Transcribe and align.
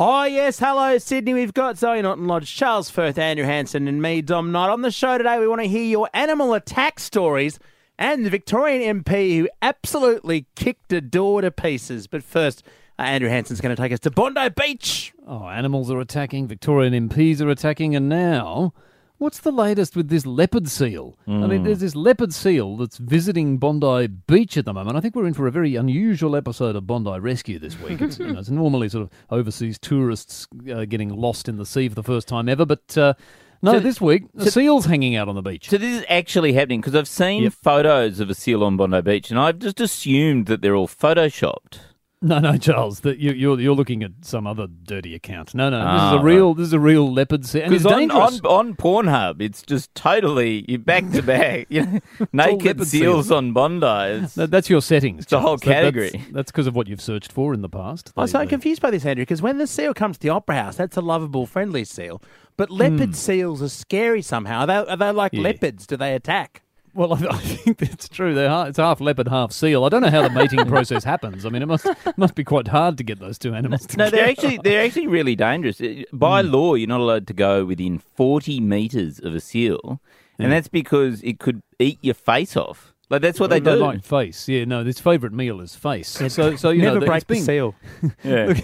Oh, 0.00 0.22
yes. 0.22 0.60
Hello, 0.60 0.96
Sydney. 0.98 1.34
We've 1.34 1.52
got 1.52 1.76
Zoe 1.76 2.00
Norton 2.00 2.28
Lodge, 2.28 2.54
Charles 2.54 2.88
Firth, 2.88 3.18
Andrew 3.18 3.44
Hansen, 3.44 3.88
and 3.88 4.00
me, 4.00 4.22
Dom 4.22 4.52
Knight. 4.52 4.70
On 4.70 4.82
the 4.82 4.92
show 4.92 5.18
today, 5.18 5.40
we 5.40 5.48
want 5.48 5.60
to 5.60 5.66
hear 5.66 5.82
your 5.82 6.08
animal 6.14 6.54
attack 6.54 7.00
stories 7.00 7.58
and 7.98 8.24
the 8.24 8.30
Victorian 8.30 9.02
MP 9.02 9.38
who 9.38 9.48
absolutely 9.60 10.46
kicked 10.54 10.92
a 10.92 11.00
door 11.00 11.40
to 11.40 11.50
pieces. 11.50 12.06
But 12.06 12.22
first, 12.22 12.62
uh, 12.96 13.02
Andrew 13.02 13.28
Hansen's 13.28 13.60
going 13.60 13.74
to 13.74 13.82
take 13.82 13.90
us 13.90 13.98
to 13.98 14.12
Bondi 14.12 14.50
Beach. 14.50 15.12
Oh, 15.26 15.48
animals 15.48 15.90
are 15.90 15.98
attacking, 15.98 16.46
Victorian 16.46 17.08
MPs 17.08 17.40
are 17.40 17.50
attacking, 17.50 17.96
and 17.96 18.08
now, 18.08 18.74
what's 19.18 19.40
the 19.40 19.52
latest 19.52 19.94
with 19.96 20.08
this 20.08 20.24
leopard 20.26 20.68
seal? 20.68 21.18
I 21.26 21.46
mean, 21.46 21.62
there's 21.64 21.80
this 21.80 21.94
leopard 21.94 22.32
seal 22.32 22.76
that's 22.76 22.96
visiting 22.98 23.58
Bondi 23.58 24.06
Beach 24.06 24.56
at 24.56 24.64
the 24.64 24.72
moment. 24.72 24.96
I 24.96 25.00
think 25.00 25.14
we're 25.14 25.26
in 25.26 25.34
for 25.34 25.46
a 25.46 25.52
very 25.52 25.76
unusual 25.76 26.34
episode 26.36 26.76
of 26.76 26.86
Bondi 26.86 27.18
Rescue 27.20 27.58
this 27.58 27.78
week. 27.80 28.00
It's, 28.00 28.18
you 28.18 28.32
know, 28.32 28.38
it's 28.38 28.48
normally 28.50 28.88
sort 28.88 29.02
of 29.02 29.10
overseas 29.30 29.78
tourists 29.78 30.46
uh, 30.72 30.84
getting 30.86 31.10
lost 31.10 31.48
in 31.48 31.56
the 31.56 31.66
sea 31.66 31.88
for 31.88 31.94
the 31.94 32.02
first 32.02 32.28
time 32.28 32.48
ever, 32.48 32.64
but 32.64 32.96
uh, 32.96 33.14
no, 33.60 33.72
So- 33.72 33.80
this 33.80 34.00
week, 34.00 34.24
the 34.34 34.50
seal's 34.50 34.84
hanging 34.86 35.16
out 35.16 35.28
on 35.28 35.34
the 35.34 35.42
beach. 35.42 35.68
So 35.68 35.78
this 35.78 35.98
is 36.00 36.06
actually 36.08 36.52
happening 36.52 36.80
because 36.80 36.94
I've 36.94 37.08
seen 37.08 37.42
Yep. 37.42 37.52
photos 37.54 38.20
of 38.20 38.30
a 38.30 38.34
seal 38.34 38.62
on 38.62 38.76
Bondi 38.76 39.00
Beach, 39.02 39.30
and 39.30 39.38
I've 39.40 39.58
just 39.58 39.80
assumed 39.80 40.46
that 40.46 40.62
they're 40.62 40.76
all 40.76 40.88
photoshopped. 40.88 41.80
No, 42.20 42.40
no, 42.40 42.56
Charles, 42.56 43.00
that 43.00 43.18
you, 43.18 43.30
you're 43.30 43.60
you're 43.60 43.76
looking 43.76 44.02
at 44.02 44.10
some 44.22 44.44
other 44.44 44.66
dirty 44.66 45.14
account. 45.14 45.54
No, 45.54 45.70
no, 45.70 45.78
this 45.78 45.86
Ah, 45.86 46.14
is 46.16 46.20
a 46.20 46.24
real 46.24 46.52
this 46.52 46.66
is 46.66 46.72
a 46.72 46.80
real 46.80 47.12
leopard 47.12 47.46
seal, 47.46 47.62
and 47.62 47.72
it's 47.72 47.84
Because 47.84 47.92
on, 47.94 47.98
dangerous. 48.00 48.40
on, 48.40 48.68
on 48.70 48.74
Pornhub, 48.74 49.40
it's 49.40 49.62
just 49.62 49.94
totally 49.94 50.64
you 50.66 50.78
back 50.78 51.08
to 51.12 51.22
back, 51.22 51.66
you 51.70 51.84
know, 51.86 52.00
naked 52.32 52.78
seals 52.78 53.26
seals. 53.26 53.30
on 53.30 53.52
Bondi. 53.52 54.24
It's, 54.24 54.34
That- 54.34 54.50
that's 54.50 54.68
your 54.68 54.82
settings. 54.82 55.22
It's 55.22 55.30
the 55.30 55.38
whole 55.38 55.58
Charles. 55.58 55.60
That- 55.60 55.72
category. 55.94 56.10
That's- 56.10 56.32
That's 56.32 56.50
because 56.50 56.66
of 56.66 56.74
what 56.74 56.88
you've 56.88 57.00
searched 57.00 57.30
for 57.30 57.54
in 57.54 57.62
the 57.62 57.68
past. 57.68 58.12
I'm 58.16 58.26
so 58.26 58.38
they- 58.40 58.46
confused 58.46 58.82
by 58.82 58.90
this, 58.90 59.06
Andrew, 59.06 59.22
because 59.22 59.40
when 59.40 59.58
the 59.58 59.68
seal 59.68 59.94
comes 59.94 60.16
to 60.18 60.22
the 60.22 60.30
Opera 60.30 60.56
House, 60.56 60.74
that's 60.76 60.96
a 60.96 61.00
lovable, 61.00 61.46
friendly 61.46 61.84
seal. 61.84 62.20
But 62.56 62.68
leopard 62.68 63.14
seals 63.14 63.62
are 63.62 63.68
scary 63.68 64.22
somehow. 64.22 64.62
Are 64.62 64.66
they, 64.66 64.74
are 64.74 64.96
they 64.96 65.10
like 65.12 65.32
Yeah. 65.34 65.42
leopards? 65.42 65.86
Do 65.86 65.96
they 65.96 66.14
attack? 66.16 66.62
Well, 66.94 67.12
I, 67.14 67.16
I 67.30 67.36
think 67.38 67.78
that's 67.78 68.08
true. 68.08 68.34
They're 68.34 68.48
half, 68.48 68.68
it's 68.68 68.78
half 68.78 69.00
leopard, 69.00 69.28
half 69.28 69.52
seal. 69.52 69.84
I 69.84 69.88
don't 69.88 70.02
know 70.02 70.10
how 70.10 70.22
the 70.22 70.30
mating 70.30 70.64
process 70.68 71.04
happens. 71.04 71.44
I 71.46 71.48
mean, 71.50 71.62
it 71.62 71.66
must 71.66 71.86
must 72.16 72.34
be 72.34 72.44
quite 72.44 72.68
hard 72.68 72.98
to 72.98 73.04
get 73.04 73.18
those 73.20 73.38
two 73.38 73.54
animals 73.54 73.82
no, 73.82 73.86
together. 74.06 74.10
they're 74.16 74.28
actually 74.28 74.58
they're 74.64 74.84
actually 74.84 75.06
really 75.06 75.36
dangerous. 75.36 75.80
By 76.12 76.42
Hmm. 76.42 76.50
law, 76.52 76.74
you're 76.74 76.88
not 76.88 77.00
allowed 77.00 77.26
to 77.28 77.32
go 77.34 77.64
within 77.64 77.98
40 77.98 78.60
meters 78.60 79.18
of 79.20 79.34
a 79.34 79.40
seal, 79.40 80.00
and 80.38 80.52
that's 80.52 80.68
because 80.68 81.22
it 81.22 81.38
could 81.38 81.62
eat 81.78 81.98
your 82.02 82.14
face 82.14 82.56
off. 82.56 82.92
Like 83.10 83.22
that's 83.22 83.40
what 83.40 83.48
they 83.50 83.58
They 83.60 83.72
do. 83.72 83.78
like 83.78 84.04
face. 84.04 84.48
Yeah, 84.48 84.64
no, 84.66 84.84
his 84.84 85.00
favourite 85.00 85.32
meal 85.34 85.60
is 85.62 85.74
face. 85.74 86.08
So, 86.28 86.56
so 86.56 86.70
you 86.70 86.82
Never 86.82 87.00
know, 87.00 87.06
break 87.06 87.22
it's 87.22 87.24
the 87.26 87.34
been, 87.34 87.42
seal. 87.44 87.74
Yeah. 88.24 88.60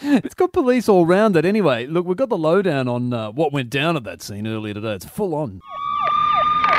It's 0.00 0.34
got 0.34 0.52
police 0.52 0.88
all 0.88 1.06
round 1.06 1.36
it. 1.36 1.44
Anyway, 1.44 1.86
look, 1.86 2.06
we've 2.06 2.16
got 2.16 2.28
the 2.28 2.38
lowdown 2.38 2.86
on 2.86 3.12
uh, 3.12 3.32
what 3.32 3.52
went 3.52 3.68
down 3.70 3.96
at 3.96 4.04
that 4.04 4.22
scene 4.22 4.46
earlier 4.46 4.74
today. 4.74 4.92
It's 4.94 5.04
full 5.06 5.34
on. 5.34 5.60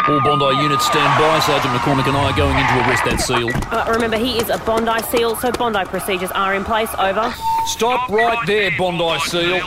All 0.05 0.19
Bondi 0.19 0.61
units 0.61 0.85
stand 0.85 1.17
by. 1.17 1.39
Sergeant 1.39 1.73
McCormick 1.73 2.07
and 2.07 2.17
I 2.17 2.31
are 2.31 2.35
going 2.35 2.57
in 2.57 2.67
to 2.67 2.89
arrest 2.89 3.05
that 3.05 3.21
seal. 3.21 3.49
Uh, 3.71 3.89
remember, 3.89 4.17
he 4.17 4.37
is 4.37 4.49
a 4.49 4.57
Bondi 4.57 5.01
SEAL, 5.03 5.37
so 5.37 5.49
Bondi 5.53 5.85
procedures 5.85 6.31
are 6.31 6.55
in 6.55 6.65
place. 6.65 6.89
Over. 6.99 7.33
Stop 7.67 8.09
right 8.09 8.45
there, 8.45 8.71
Bondi 8.77 9.17
seal. 9.19 9.61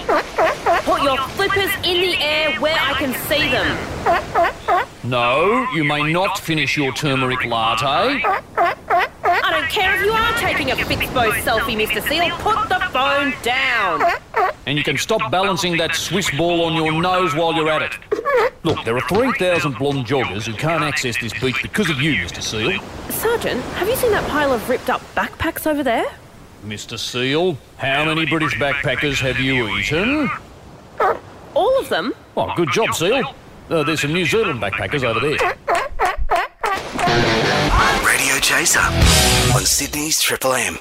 Put 0.84 1.02
your 1.02 1.16
flippers 1.30 1.70
in 1.84 2.02
the 2.02 2.16
air 2.20 2.60
where 2.60 2.76
I 2.78 2.92
can 2.98 3.14
see 3.28 3.48
them. 3.48 4.86
No, 5.04 5.66
you 5.72 5.84
may 5.84 6.12
not 6.12 6.38
finish 6.38 6.76
your 6.76 6.92
turmeric 6.92 7.44
latte. 7.46 8.22
I 8.26 9.50
don't 9.50 9.70
care 9.70 9.96
if 9.96 10.04
you 10.04 10.12
are 10.12 10.32
taking 10.34 10.70
a 10.70 10.76
Fixpo 10.76 11.30
selfie, 11.30 11.76
Mr. 11.76 12.06
Seal. 12.06 12.36
Put 12.38 12.68
the 12.68 12.80
phone 12.92 13.32
down. 13.42 14.02
And 14.66 14.76
you 14.76 14.84
can 14.84 14.98
stop 14.98 15.30
balancing 15.30 15.76
that 15.78 15.94
Swiss 15.94 16.30
ball 16.36 16.64
on 16.64 16.74
your 16.74 17.00
nose 17.00 17.34
while 17.34 17.54
you're 17.54 17.70
at 17.70 17.82
it. 17.82 17.92
Look, 18.62 18.84
there 18.84 18.96
are 18.96 19.08
3,000 19.08 19.78
blonde 19.78 20.06
joggers 20.06 20.44
who 20.46 20.54
can't 20.54 20.82
access 20.82 21.20
this 21.20 21.32
beach 21.40 21.62
because 21.62 21.88
of 21.88 22.00
you, 22.00 22.14
Mr. 22.14 22.42
Seal. 22.42 22.80
Sergeant, 23.10 23.62
have 23.74 23.88
you 23.88 23.96
seen 23.96 24.10
that 24.10 24.28
pile 24.28 24.52
of 24.52 24.68
ripped 24.68 24.90
up 24.90 25.00
backpacks 25.14 25.66
over 25.66 25.82
there? 25.82 26.04
Mr. 26.64 26.98
Seal, 26.98 27.56
how 27.76 28.04
many 28.04 28.26
British 28.26 28.54
backpackers 28.54 29.20
have 29.20 29.38
you 29.38 29.68
eaten? 29.76 30.28
All 31.54 31.78
of 31.78 31.88
them? 31.88 32.12
Oh, 32.36 32.52
good 32.56 32.70
job, 32.72 32.94
Seal. 32.94 33.34
Uh, 33.70 33.82
there's 33.82 34.00
some 34.00 34.12
New 34.12 34.24
Zealand 34.26 34.60
backpackers 34.60 35.04
over 35.04 35.20
there. 35.20 35.38
Radio 38.04 38.38
Chaser 38.40 38.80
on 39.54 39.64
Sydney's 39.64 40.20
Triple 40.20 40.54
M. 40.54 40.78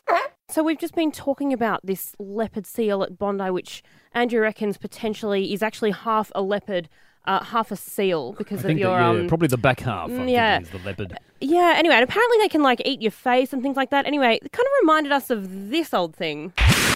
So 0.49 0.63
we've 0.63 0.79
just 0.79 0.95
been 0.95 1.11
talking 1.11 1.51
about 1.53 1.81
this 1.83 2.15
leopard 2.19 2.65
seal 2.65 3.03
at 3.03 3.17
Bondi, 3.17 3.49
which 3.49 3.83
Andrew 4.13 4.39
reckons 4.39 4.77
potentially 4.77 5.53
is 5.53 5.61
actually 5.61 5.91
half 5.91 6.31
a 6.33 6.41
leopard, 6.41 6.88
uh, 7.28 7.44
half 7.44 7.72
a 7.72 7.75
seal 7.75 8.34
because 8.34 8.59
I 8.59 8.62
of 8.62 8.66
think 8.68 8.80
your 8.80 8.97
that, 8.97 9.13
yeah, 9.13 9.22
um. 9.22 9.28
probably 9.28 9.47
the 9.47 9.58
back 9.58 9.80
half. 9.80 10.09
I 10.09 10.25
yeah. 10.25 10.59
is 10.59 10.69
the 10.69 10.80
leopard. 10.80 11.18
Yeah. 11.41 11.74
Anyway, 11.78 11.96
and 11.96 12.03
apparently 12.03 12.38
they 12.40 12.50
can 12.50 12.63
like 12.63 12.81
eat 12.86 13.02
your 13.02 13.12
face 13.12 13.53
and 13.53 13.62
things 13.62 13.78
like 13.78 13.90
that. 13.90 14.06
Anyway, 14.06 14.40
it 14.41 14.52
kind 14.52 14.66
of 14.66 14.72
reminded 14.81 15.12
us 15.12 15.30
of 15.30 15.69
this 15.69 15.94
old 15.94 16.16
thing. 16.16 16.53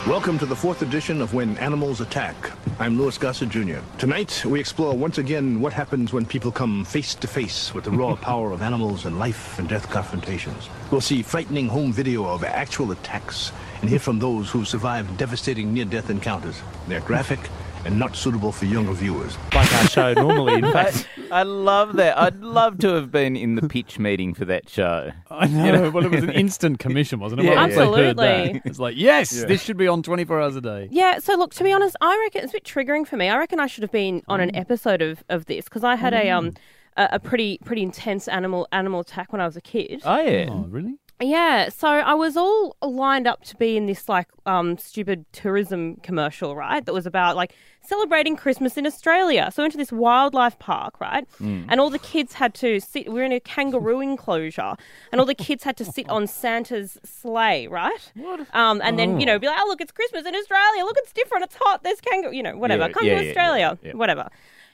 Welcome 0.08 0.40
to 0.40 0.46
the 0.46 0.56
fourth 0.56 0.82
edition 0.82 1.22
of 1.22 1.34
When 1.34 1.58
Animals 1.58 2.00
Attack. 2.00 2.36
I'm 2.80 2.98
Louis 2.98 3.18
Gossett 3.18 3.50
Jr. 3.50 3.80
Tonight, 3.98 4.44
we 4.46 4.60
explore 4.60 4.96
once 4.96 5.18
again 5.18 5.60
what 5.60 5.74
happens 5.74 6.14
when 6.14 6.26
people 6.26 6.52
come 6.52 6.86
face 6.86 7.14
to 7.16 7.28
face 7.28 7.74
with 7.74 7.84
the 7.84 7.92
raw 7.92 8.16
power 8.30 8.52
of 8.52 8.62
animals 8.62 9.06
and 9.06 9.20
life 9.20 9.60
and 9.60 9.68
death 9.68 9.90
confrontations. 9.90 10.70
We'll 10.90 11.02
see 11.02 11.22
frightening 11.22 11.68
home 11.68 11.92
video 11.92 12.26
of 12.26 12.46
actual 12.46 12.92
attacks 12.92 13.52
and 13.82 13.90
hear 13.90 14.00
from 14.00 14.20
those 14.20 14.50
who 14.50 14.64
survived 14.64 15.18
devastating 15.18 15.74
near 15.74 15.86
death 15.86 16.10
encounters. 16.10 16.62
They're 16.88 17.02
graphic 17.02 17.40
and 17.86 17.98
not 17.98 18.16
suitable 18.16 18.52
for 18.52 18.66
younger 18.66 18.94
viewers. 18.94 19.38
Like 19.54 19.72
our 19.74 19.88
show 19.88 20.14
normally, 20.14 20.56
in 20.56 20.62
fact. 20.72 21.08
I 21.32 21.44
love 21.44 21.96
that. 21.98 22.18
I'd 22.18 22.42
love 22.42 22.78
to 22.80 22.90
have 22.96 23.12
been 23.12 23.36
in 23.36 23.56
the 23.56 23.68
pitch 23.68 24.00
meeting 24.00 24.34
for 24.34 24.46
that 24.46 24.68
show. 24.70 25.12
I 25.30 25.48
know. 25.48 25.90
well, 25.90 26.06
it 26.06 26.12
was 26.12 26.24
an 26.24 26.32
instant 26.32 26.80
commission, 26.80 27.20
wasn't 27.20 27.42
it? 27.42 27.46
Yeah, 27.46 27.56
Once 27.56 27.76
heard 27.76 28.18
that, 28.18 28.20
Absolutely. 28.20 28.62
It's 28.66 28.80
like, 28.80 28.96
yes, 28.98 29.30
this 29.46 29.64
should 29.64 29.78
be 29.78 29.88
on 29.88 30.04
24 30.04 30.42
hours 30.42 30.56
a 30.56 30.62
day. 30.62 30.88
Yeah. 30.92 31.20
So 31.20 31.36
look, 31.36 31.54
to 31.56 31.64
be 31.64 31.72
honest, 31.72 31.96
I 32.02 32.18
reckon 32.26 32.44
it's 32.44 32.54
a 32.54 32.58
bit 32.58 32.64
triggering 32.64 33.08
for 33.08 33.18
me. 33.18 33.30
I 33.30 33.38
reckon 33.38 33.60
I 33.60 33.68
should 33.68 33.84
have 33.84 33.92
been 33.92 34.24
on 34.28 34.40
an 34.42 34.56
episode 34.56 35.02
of, 35.02 35.24
of 35.30 35.46
this 35.46 35.66
because 35.66 35.84
I 35.84 35.96
had 35.96 36.14
a 36.14 36.30
um 36.30 36.54
a, 36.98 37.10
a 37.14 37.20
pretty 37.20 37.60
pretty 37.64 37.82
intense 37.84 38.28
animal 38.28 38.68
animal 38.72 39.00
attack 39.02 39.32
when 39.32 39.42
I 39.42 39.46
was 39.46 39.56
a 39.56 39.62
kid. 39.62 40.02
Oh 40.04 40.20
yeah. 40.20 40.48
Oh, 40.50 40.66
really? 40.70 40.96
Yeah, 41.22 41.68
so 41.68 41.88
I 41.88 42.14
was 42.14 42.38
all 42.38 42.78
lined 42.82 43.28
up 43.28 43.44
to 43.46 43.58
be 43.58 43.76
in 43.76 43.88
this 43.88 44.08
like 44.08 44.28
um 44.46 44.78
stupid 44.78 45.26
tourism 45.34 45.98
commercial, 45.98 46.56
right? 46.56 46.86
That 46.86 46.94
was 46.94 47.06
about 47.06 47.36
like 47.36 47.54
celebrating 47.82 48.38
Christmas 48.38 48.78
in 48.78 48.86
Australia. 48.86 49.50
So 49.54 49.62
I 49.62 49.64
went 49.64 49.74
to 49.74 49.78
this 49.78 49.92
wildlife 49.92 50.58
park, 50.60 51.02
right? 51.02 51.28
And 51.42 51.80
all 51.82 51.90
the 51.90 52.00
kids 52.00 52.34
had 52.36 52.54
to 52.56 52.80
sit 52.80 53.08
we 53.08 53.16
were 53.16 53.24
in 53.24 53.34
a 53.34 53.42
kangaroo 53.42 54.00
enclosure 54.00 54.76
and 55.12 55.20
all 55.20 55.26
the 55.26 55.36
kids 55.36 55.64
had 55.64 55.76
to 55.78 55.86
sit 55.86 56.08
on 56.10 56.26
Santa's 56.26 56.98
sleigh, 57.04 57.68
right? 57.68 58.12
What? 58.16 58.40
Um 58.56 58.82
and 58.82 58.98
then, 58.98 59.20
you 59.20 59.26
know, 59.26 59.38
be 59.40 59.48
like, 59.48 59.60
"Oh, 59.60 59.68
look, 59.68 59.82
it's 59.82 59.92
Christmas 59.92 60.26
in 60.26 60.36
Australia. 60.36 60.86
Look, 60.86 60.96
it's 61.00 61.12
different. 61.12 61.44
It's 61.46 61.56
hot. 61.60 61.84
There's 61.84 62.00
kangaroo, 62.00 62.34
you 62.34 62.44
know, 62.44 62.58
whatever. 62.58 62.84
Yeah, 62.84 62.94
Come 62.94 63.06
yeah, 63.08 63.16
to 63.18 63.24
yeah, 63.24 63.30
Australia." 63.30 63.78
Whatever. 63.98 64.30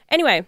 Anyway, 0.09 0.45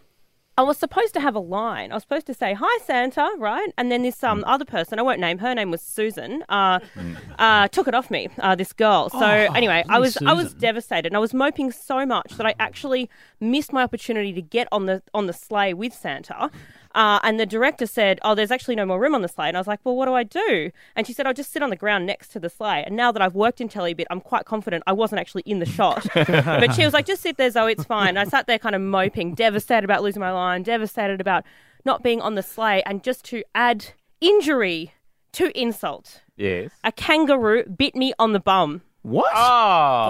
I 0.58 0.64
was 0.64 0.78
supposed 0.78 1.14
to 1.14 1.20
have 1.20 1.36
a 1.36 1.40
line. 1.40 1.92
I 1.92 1.96
was 1.96 2.04
supposed 2.04 2.26
to 2.28 2.34
say, 2.34 2.54
"Hi, 2.54 2.80
Santa," 2.84 3.30
right? 3.38 3.72
And 3.78 3.92
then 3.92 4.02
this 4.02 4.24
um 4.24 4.44
other 4.48 4.66
person, 4.66 4.98
I 4.98 5.04
won't 5.04 5.20
name 5.20 5.38
her 5.38 5.54
name 5.54 5.70
was 5.70 5.82
Susan, 5.82 6.44
uh, 6.50 6.80
uh, 7.40 7.68
took 7.68 7.88
it 7.88 7.94
off 7.94 8.10
me. 8.10 8.30
Uh, 8.40 8.56
this 8.56 8.74
girl. 8.74 9.10
So 9.10 9.20
anyway, 9.56 9.84
I 9.88 10.00
was 10.00 10.18
I 10.26 10.34
was 10.34 10.54
devastated, 10.56 11.08
and 11.08 11.16
I 11.16 11.20
was 11.20 11.34
moping 11.34 11.72
so 11.72 12.06
much 12.06 12.32
that 12.38 12.46
I 12.48 12.56
actually 12.60 13.10
missed 13.40 13.72
my 13.72 13.84
opportunity 13.84 14.34
to 14.34 14.42
get 14.42 14.68
on 14.72 14.88
the 14.88 15.04
on 15.14 15.28
the 15.28 15.34
sleigh 15.34 15.74
with 15.74 15.94
Santa. 15.94 16.50
Uh, 16.96 17.20
and 17.24 17.40
the 17.40 17.46
director 17.46 17.86
said, 17.86 18.20
"Oh, 18.24 18.36
there's 18.36 18.52
actually 18.52 18.76
no 18.76 18.86
more 18.86 19.00
room 19.00 19.14
on 19.16 19.22
the 19.22 19.28
sleigh." 19.28 19.48
And 19.48 19.58
I 19.58 19.60
was 19.60 19.68
like, 19.68 19.80
"Well, 19.84 19.96
what 19.96 20.06
do 20.06 20.14
I 20.14 20.24
do?" 20.24 20.72
And 20.96 21.06
she 21.08 21.14
said, 21.14 21.26
"I'll 21.28 21.34
just 21.34 21.52
sit 21.52 21.62
on 21.62 21.70
the 21.70 21.76
ground 21.76 22.06
next 22.06 22.30
to 22.30 22.40
the 22.40 22.50
sleigh." 22.50 22.84
And 22.86 22.96
now 22.96 23.12
that 23.12 23.22
I've 23.22 23.36
worked 23.36 23.62
in 23.62 23.70
telly 23.70 23.92
a 23.92 23.96
bit, 23.96 24.08
I'm 24.10 24.22
quite 24.22 24.46
confident 24.46 24.84
I 24.88 24.94
wasn't 24.94 25.20
actually 25.22 25.44
in 25.46 25.60
the 25.60 25.66
shot. 25.66 26.06
but 26.14 26.74
she 26.74 26.84
was 26.84 26.94
like, 26.94 27.06
"Just 27.06 27.22
sit 27.22 27.38
there, 27.38 27.50
Zoe. 27.52 27.72
It's 27.72 27.84
fine." 27.84 28.10
And 28.10 28.20
I 28.20 28.24
sat 28.26 28.48
there, 28.48 28.60
kind 28.60 28.76
of 28.76 28.82
moping, 28.82 29.34
devastated 29.36 29.84
about 29.84 30.04
losing 30.04 30.20
my 30.20 30.32
line, 30.32 30.64
devastated 30.64 31.22
about 31.22 31.44
not 31.86 32.04
being 32.04 32.22
on 32.22 32.36
the 32.36 32.44
sleigh, 32.44 32.82
and 32.86 33.04
just 33.04 33.24
to 33.26 33.44
add 33.56 33.88
injury 34.22 34.94
to 35.34 35.58
insult, 35.60 36.22
Yes. 36.36 36.72
a 36.84 36.92
kangaroo 36.92 37.64
bit 37.66 37.96
me 37.96 38.14
on 38.18 38.34
the 38.34 38.40
bum. 38.40 38.82
What? 39.08 39.32
Oh. 39.34 39.40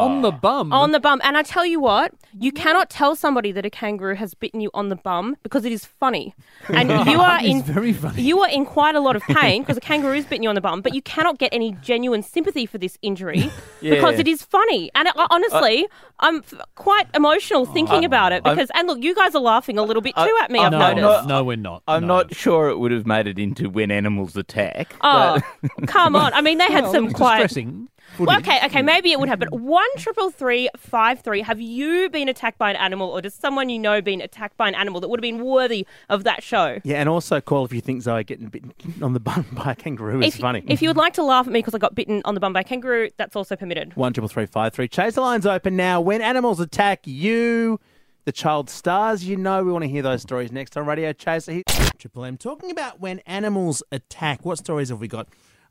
On 0.08 0.22
the 0.24 0.32
bum. 0.32 0.74
On 0.74 0.92
the 0.92 1.00
bum. 1.00 1.22
And 1.24 1.38
I 1.38 1.44
tell 1.44 1.64
you 1.64 1.80
what, 1.80 2.14
you 2.40 2.52
cannot 2.52 2.90
tell 2.90 3.16
somebody 3.16 3.52
that 3.52 3.64
a 3.64 3.70
kangaroo 3.70 4.16
has 4.16 4.34
bitten 4.34 4.60
you 4.60 4.72
on 4.74 4.90
the 4.90 4.96
bum 4.96 5.38
because 5.44 5.66
it 5.66 5.72
is 5.72 5.86
funny. 5.86 6.34
And 6.70 6.90
you 7.08 7.20
are 7.22 7.40
in 7.44 7.62
very 7.64 7.94
funny. 7.94 8.24
you 8.24 8.40
are 8.42 8.50
in 8.50 8.66
quite 8.66 8.96
a 8.96 9.00
lot 9.00 9.16
of 9.16 9.22
pain 9.22 9.62
because 9.62 9.78
a 9.78 9.82
kangaroo's 9.82 10.26
bitten 10.26 10.42
you 10.44 10.50
on 10.50 10.56
the 10.56 10.62
bum, 10.62 10.82
but 10.82 10.94
you 10.96 11.02
cannot 11.04 11.38
get 11.38 11.54
any 11.54 11.74
genuine 11.82 12.24
sympathy 12.24 12.66
for 12.66 12.78
this 12.80 12.98
injury 13.04 13.52
because 13.82 14.18
it 14.20 14.28
is 14.28 14.42
funny. 14.42 14.90
And 14.96 15.08
I, 15.08 15.28
honestly, 15.30 15.88
I'm 16.20 16.38
f- 16.38 16.56
quite 16.76 17.08
emotional 17.14 17.66
thinking 17.66 18.04
oh, 18.04 18.08
about 18.08 18.32
it 18.32 18.44
because 18.44 18.70
and 18.74 18.88
look, 18.88 19.02
you 19.04 19.14
guys 19.16 19.36
are 19.36 19.42
laughing 19.42 19.78
a 19.78 19.84
little 19.84 20.02
bit 20.02 20.16
too 20.16 20.38
at 20.42 20.50
me. 20.52 20.60
I've 20.60 20.72
no, 20.72 20.80
noticed. 20.80 21.28
no, 21.28 21.38
no, 21.38 21.44
we're 21.44 21.56
not. 21.56 21.84
I'm 21.88 22.02
No. 22.02 22.18
not 22.18 22.36
sure 22.36 22.70
it 22.70 22.78
would 22.80 22.92
have 22.92 23.06
made 23.06 23.28
it 23.28 23.38
into 23.40 23.70
when 23.70 23.92
animals 23.92 24.36
attack. 24.36 24.94
Oh, 25.02 25.40
but- 25.62 25.88
come 25.88 26.16
on! 26.16 26.34
I 26.34 26.42
mean, 26.42 26.58
they 26.58 26.66
had 26.72 26.86
Well, 26.86 26.94
some 26.94 27.12
quite 27.14 27.44
distressing. 27.44 27.90
Well, 28.20 28.38
okay, 28.40 28.60
okay, 28.66 28.82
maybe 28.82 29.12
it 29.12 29.20
would 29.20 29.30
have, 29.30 29.40
but 29.40 29.52
one 29.52 29.88
triple 29.98 30.32
three 30.32 30.70
five 30.78 31.22
three. 31.22 31.42
Have 31.42 31.62
you 31.62 32.10
been 32.10 32.28
attacked 32.30 32.58
by 32.58 32.70
an 32.72 32.76
animal, 32.76 33.10
or 33.10 33.22
does 33.22 33.34
someone 33.34 33.70
you 33.70 33.78
know 33.78 34.02
been 34.02 34.22
attacked 34.22 34.58
by 34.58 34.68
an 34.68 34.76
animal 34.76 35.00
that 35.02 35.10
would 35.10 35.20
have 35.20 35.22
been 35.22 35.44
worthy 35.44 35.86
of 36.10 36.24
that 36.24 36.42
show? 36.42 36.80
Yeah, 36.84 36.98
and 36.98 37.10
also 37.10 37.40
call 37.42 37.66
if 37.66 37.74
you 37.74 37.82
think 37.82 38.02
Zoe 38.02 38.24
getting 38.24 38.48
bitten 38.48 38.74
on 39.02 39.14
the 39.14 39.20
bum 39.20 39.46
by 39.52 39.74
a 39.74 39.76
kangaroo 39.76 40.22
is 40.22 40.36
if, 40.36 40.42
funny. 40.42 40.64
if 40.68 40.82
you 40.82 40.90
would 40.90 40.98
like 40.98 41.14
to 41.14 41.24
laugh 41.24 41.48
at 41.48 41.54
me 41.54 41.60
because 41.60 41.76
I 41.76 41.78
got 41.78 41.96
bitten 41.96 42.22
on 42.26 42.34
the 42.34 42.40
bum 42.40 42.54
by 42.54 42.62
a 42.62 42.64
kangaroo, 42.64 43.10
that's 43.18 43.36
also 43.36 43.56
permitted. 43.56 43.96
One 43.96 44.14
triple 44.14 44.30
three 44.30 44.46
five 44.46 44.74
three. 44.74 44.88
Chase 44.88 45.16
the 45.16 45.22
lines 45.22 45.46
open 45.46 45.76
now. 45.76 46.02
When 46.02 46.22
animals 46.22 46.60
attack 46.60 47.06
you, 47.06 47.80
the 48.26 48.32
child 48.32 48.70
stars 48.70 49.26
you 49.26 49.38
know. 49.38 49.64
We 49.64 49.72
want 49.72 49.84
to 49.84 49.90
hear 49.90 50.02
those 50.02 50.22
stories 50.22 50.52
next 50.52 50.76
on 50.76 50.86
Radio 50.86 51.14
Chaser. 51.14 51.52
Here- 51.52 51.64
Triple 51.98 52.26
M 52.26 52.38
talking 52.38 52.70
about 52.70 53.00
when 53.00 53.20
animals 53.20 53.82
attack. 53.92 54.46
What 54.46 54.60
stories 54.60 54.90
have 54.90 55.00
we 55.00 55.08
got 55.08 55.28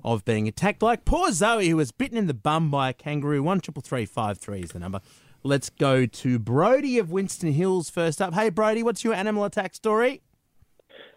of 0.06 0.24
being 0.24 0.48
attacked? 0.48 0.80
Like 0.82 1.04
poor 1.04 1.32
Zoe 1.32 1.68
who 1.68 1.76
was 1.76 1.92
bitten 1.92 2.16
in 2.16 2.26
the 2.28 2.34
bum 2.34 2.70
by 2.70 2.88
a 2.88 2.92
kangaroo. 2.94 3.42
One 3.42 3.60
triple 3.60 3.82
three 3.82 4.06
five 4.06 4.38
three 4.38 4.60
is 4.60 4.70
the 4.70 4.78
number. 4.78 5.00
Let's 5.42 5.68
go 5.68 6.06
to 6.06 6.38
Brody 6.38 6.98
of 6.98 7.10
Winston 7.10 7.52
Hills 7.52 7.90
first 7.90 8.22
up. 8.22 8.32
Hey 8.32 8.48
Brody, 8.48 8.82
what's 8.82 9.04
your 9.04 9.12
animal 9.12 9.44
attack 9.44 9.74
story? 9.74 10.22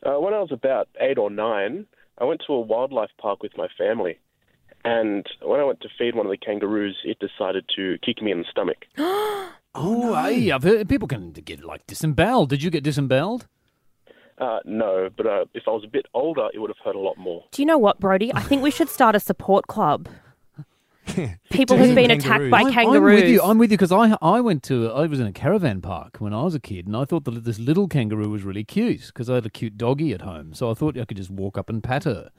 Uh, 0.05 0.19
when 0.19 0.33
I 0.33 0.39
was 0.39 0.51
about 0.51 0.89
eight 0.99 1.17
or 1.17 1.29
nine, 1.29 1.85
I 2.17 2.25
went 2.25 2.41
to 2.47 2.53
a 2.53 2.59
wildlife 2.59 3.11
park 3.21 3.41
with 3.41 3.53
my 3.55 3.67
family. 3.77 4.19
And 4.83 5.25
when 5.41 5.59
I 5.59 5.63
went 5.63 5.81
to 5.81 5.89
feed 5.97 6.15
one 6.15 6.25
of 6.25 6.31
the 6.31 6.37
kangaroos, 6.37 6.97
it 7.03 7.19
decided 7.19 7.65
to 7.75 7.97
kick 8.03 8.21
me 8.21 8.31
in 8.31 8.39
the 8.39 8.45
stomach. 8.49 8.85
Oh, 9.75 10.15
hey, 10.15 10.49
I've 10.49 10.63
heard 10.63 10.89
people 10.89 11.07
can 11.07 11.31
get 11.31 11.63
like 11.63 11.85
disemboweled. 11.85 12.49
Did 12.49 12.63
you 12.63 12.71
get 12.71 12.83
disemboweled? 12.83 13.47
Uh, 14.39 14.59
no, 14.65 15.09
but 15.17 15.25
uh, 15.27 15.45
if 15.53 15.63
I 15.67 15.71
was 15.71 15.83
a 15.83 15.87
bit 15.89 16.05
older, 16.13 16.47
it 16.53 16.59
would 16.59 16.69
have 16.69 16.77
hurt 16.83 16.95
a 16.95 16.99
lot 16.99 17.17
more. 17.17 17.43
Do 17.51 17.61
you 17.61 17.65
know 17.65 17.77
what, 17.77 17.99
Brody? 17.99 18.33
I 18.33 18.41
think 18.41 18.61
we 18.63 18.71
should 18.71 18.87
start 18.89 19.15
a 19.15 19.19
support 19.19 19.67
club. 19.67 20.07
People 21.49 21.75
who've 21.77 21.95
been 21.95 22.11
attacked 22.11 22.49
by 22.51 22.63
Kangaroos. 22.63 22.65
I'm- 22.65 22.73
kangaroos. 22.73 22.95
I'm 22.95 23.15
with 23.15 23.29
you. 23.29 23.41
I'm 23.41 23.57
with 23.57 23.71
you 23.71 23.77
because 23.77 23.91
I 23.91 24.15
I 24.21 24.41
went 24.41 24.61
to 24.63 24.91
I 24.91 25.07
was 25.07 25.19
in 25.19 25.25
a 25.27 25.31
caravan 25.31 25.81
park 25.81 26.17
when 26.19 26.33
I 26.33 26.43
was 26.43 26.53
a 26.55 26.59
kid, 26.59 26.85
and 26.87 26.95
I 26.95 27.03
thought 27.05 27.25
that 27.25 27.43
this 27.43 27.59
little 27.59 27.87
kangaroo 27.87 28.29
was 28.29 28.43
really 28.43 28.63
cute 28.63 29.07
because 29.07 29.29
I 29.29 29.35
had 29.35 29.45
a 29.45 29.49
cute 29.49 29.77
doggy 29.77 30.13
at 30.13 30.21
home. 30.21 30.53
So 30.53 30.69
I 30.69 30.73
thought 30.75 30.97
I 30.97 31.05
could 31.05 31.17
just 31.17 31.31
walk 31.31 31.57
up 31.57 31.69
and 31.69 31.83
pat 31.83 32.03
her. 32.03 32.29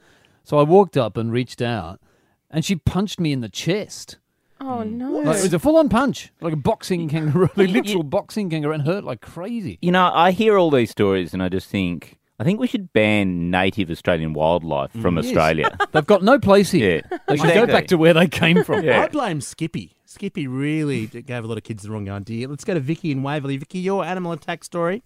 So 0.43 0.57
I 0.57 0.63
walked 0.63 0.95
up 0.97 1.17
and 1.17 1.31
reached 1.31 1.61
out, 1.61 1.99
and 2.49 2.63
she 2.63 2.75
punched 2.77 3.19
me 3.19 3.31
in 3.33 3.41
the 3.41 3.49
chest. 3.49 4.17
Oh 4.61 4.83
hmm. 4.83 4.97
no! 4.97 5.11
Like, 5.11 5.37
it 5.37 5.43
was 5.43 5.53
a 5.53 5.59
full 5.59 5.77
on 5.77 5.89
punch, 5.89 6.31
like 6.41 6.53
a 6.53 6.57
boxing 6.57 7.09
kangaroo, 7.09 7.49
a 7.57 7.63
literal 7.63 8.03
boxing 8.03 8.49
kangaroo, 8.49 8.73
and 8.73 8.83
hurt 8.83 9.03
like 9.03 9.21
crazy. 9.21 9.77
You 9.81 9.91
know, 9.91 10.11
I 10.13 10.31
hear 10.31 10.57
all 10.57 10.71
these 10.71 10.91
stories 10.91 11.33
and 11.33 11.43
I 11.43 11.49
just 11.49 11.67
think, 11.69 12.17
I 12.39 12.43
think 12.43 12.59
we 12.59 12.67
should 12.67 12.93
ban 12.93 13.51
native 13.51 13.91
Australian 13.91 14.33
wildlife 14.33 14.91
from 15.01 15.15
mm. 15.15 15.19
Australia. 15.19 15.77
They've 15.91 16.05
got 16.05 16.23
no 16.23 16.39
place 16.39 16.71
here. 16.71 17.01
Yeah, 17.11 17.17
They 17.27 17.37
should 17.37 17.43
go 17.43 17.49
exactly. 17.49 17.73
back 17.73 17.87
to 17.87 17.97
where 17.97 18.13
they 18.13 18.27
came 18.27 18.63
from. 18.63 18.83
Yeah. 18.83 19.03
I 19.03 19.07
blame 19.07 19.41
Skippy. 19.41 19.95
Skippy 20.05 20.47
really 20.47 21.07
gave 21.07 21.43
a 21.43 21.47
lot 21.47 21.57
of 21.57 21.63
kids 21.63 21.83
the 21.83 21.91
wrong 21.91 22.09
idea. 22.09 22.47
Let's 22.49 22.65
go 22.65 22.73
to 22.73 22.79
Vicky 22.79 23.11
in 23.11 23.23
Waverley. 23.23 23.57
Vicky, 23.57 23.79
your 23.79 24.03
animal 24.03 24.31
attack 24.31 24.63
story. 24.63 25.03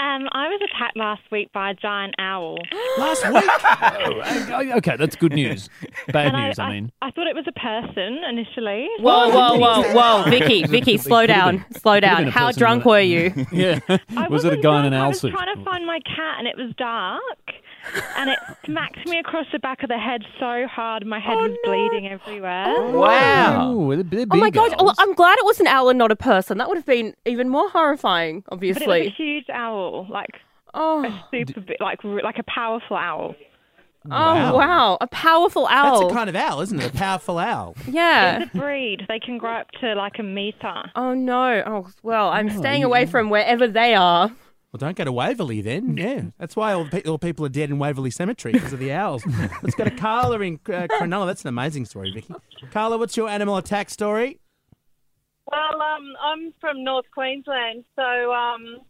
Um, 0.00 0.28
I 0.30 0.46
was 0.48 0.60
attacked 0.62 0.96
last 0.96 1.22
week 1.32 1.52
by 1.52 1.70
a 1.70 1.74
giant 1.74 2.14
owl. 2.20 2.58
Last 2.98 3.26
week. 3.32 3.44
Oh, 4.50 4.76
Okay, 4.78 4.96
that's 4.96 5.16
good 5.16 5.32
news. 5.32 5.68
Bad 6.12 6.34
And 6.34 6.46
news, 6.46 6.58
I, 6.58 6.70
mean. 6.70 6.92
I 7.02 7.10
thought 7.10 7.26
it 7.26 7.34
was 7.34 7.46
a 7.48 7.52
person 7.52 8.20
initially. 8.28 8.88
Whoa, 9.00 9.28
whoa, 9.30 9.58
whoa, 9.58 9.92
whoa, 9.92 10.30
Vicky, 10.30 10.64
Vicky, 10.66 10.98
slow 10.98 11.26
down, 11.26 11.58
been- 11.68 11.80
slow 11.80 11.98
down. 12.00 12.28
How 12.28 12.52
drunk 12.52 12.84
were 12.84 13.00
you? 13.00 13.32
Yeah. 13.52 13.80
I 13.88 14.28
was 14.28 14.44
it 14.44 14.52
a 14.52 14.56
wasn't 14.56 14.62
guy 14.62 14.80
in 14.80 14.84
an 14.86 14.92
drunk, 14.92 14.94
owl 14.94 15.04
I 15.04 15.08
was 15.08 15.20
suit? 15.20 15.32
trying 15.32 15.56
to 15.56 15.64
find 15.64 15.86
my 15.86 15.98
cat 16.00 16.36
and 16.38 16.46
it 16.46 16.56
was 16.56 16.72
dark. 16.76 17.22
And 18.16 18.30
it 18.30 18.38
smacked 18.64 19.06
me 19.06 19.18
across 19.18 19.46
the 19.52 19.58
back 19.58 19.82
of 19.82 19.88
the 19.88 19.98
head 19.98 20.22
so 20.38 20.66
hard, 20.66 21.06
my 21.06 21.20
head 21.20 21.36
oh, 21.38 21.48
was 21.48 21.56
bleeding 21.64 22.08
everywhere. 22.08 22.64
Oh. 22.66 22.98
wow. 22.98 23.70
Oh, 23.70 23.94
they're, 23.94 24.02
they're 24.02 24.26
Oh 24.30 24.36
my 24.36 24.50
gosh! 24.50 24.72
Oh. 24.78 24.92
I'm 24.98 25.14
glad 25.14 25.38
it 25.38 25.44
was 25.44 25.60
an 25.60 25.66
owl 25.66 25.88
and 25.88 25.98
not 25.98 26.10
a 26.10 26.16
person. 26.16 26.58
That 26.58 26.68
would 26.68 26.76
have 26.76 26.86
been 26.86 27.14
even 27.24 27.48
more 27.48 27.68
horrifying. 27.70 28.44
Obviously. 28.50 28.86
But 28.86 28.96
it 28.96 29.04
was 29.04 29.12
a 29.12 29.22
huge 29.22 29.50
owl, 29.50 30.06
like 30.10 30.34
Oh, 30.74 31.04
a 31.04 31.24
super 31.30 31.60
big, 31.60 31.80
like 31.80 32.04
like 32.04 32.38
a 32.38 32.42
powerful 32.44 32.96
owl. 32.96 33.34
oh 34.10 34.56
wow! 34.56 34.98
A 35.00 35.06
powerful 35.06 35.66
owl. 35.66 36.00
That's 36.00 36.12
a 36.12 36.14
kind 36.14 36.28
of 36.28 36.36
owl, 36.36 36.60
isn't 36.60 36.80
it? 36.80 36.94
A 36.94 36.96
powerful 36.96 37.38
owl. 37.38 37.76
yeah. 37.88 38.42
It's 38.42 38.54
a 38.54 38.58
breed. 38.58 39.06
They 39.08 39.18
can 39.18 39.38
grow 39.38 39.52
up 39.52 39.70
to 39.80 39.94
like 39.94 40.18
a 40.18 40.22
meter. 40.22 40.90
Oh 40.94 41.14
no! 41.14 41.62
Oh 41.66 41.88
well, 42.02 42.28
I'm 42.28 42.50
oh, 42.50 42.58
staying 42.58 42.84
away 42.84 43.06
from 43.06 43.30
wherever 43.30 43.66
they 43.66 43.94
are. 43.94 44.30
Well, 44.72 44.78
don't 44.78 44.96
go 44.96 45.04
to 45.04 45.12
Waverley 45.12 45.62
then. 45.62 45.96
Yeah, 45.96 46.22
that's 46.38 46.54
why 46.54 46.74
all 46.74 46.84
the 46.84 46.90
pe- 46.90 47.08
all 47.08 47.18
people 47.18 47.46
are 47.46 47.50
dead 47.50 47.70
in 47.70 47.78
Waverley 47.78 48.10
Cemetery 48.10 48.52
because 48.52 48.74
of 48.74 48.78
the 48.78 48.92
owls. 48.92 49.24
Let's 49.62 49.74
go 49.74 49.84
to 49.84 49.90
Carla 49.90 50.38
in 50.40 50.60
uh, 50.66 50.86
Cronulla. 50.90 51.26
That's 51.26 51.42
an 51.42 51.48
amazing 51.48 51.86
story, 51.86 52.12
Vicky. 52.12 52.34
Carla, 52.70 52.98
what's 52.98 53.16
your 53.16 53.30
animal 53.30 53.56
attack 53.56 53.88
story? 53.88 54.40
Well, 55.50 55.80
um, 55.80 56.12
I'm 56.22 56.52
from 56.60 56.84
North 56.84 57.06
Queensland, 57.14 57.84
so 57.96 58.02
um, 58.34 58.80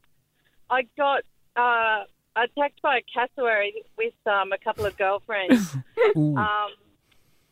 I 0.69 0.83
got 0.97 1.23
uh, 1.55 2.05
attacked 2.35 2.83
by 2.83 2.99
a 2.99 3.03
cassowary 3.15 3.85
with 3.97 4.15
um, 4.27 4.53
a 4.53 4.59
couple 4.59 4.85
of 4.85 4.97
girlfriends. 4.99 5.77
um, 6.17 6.71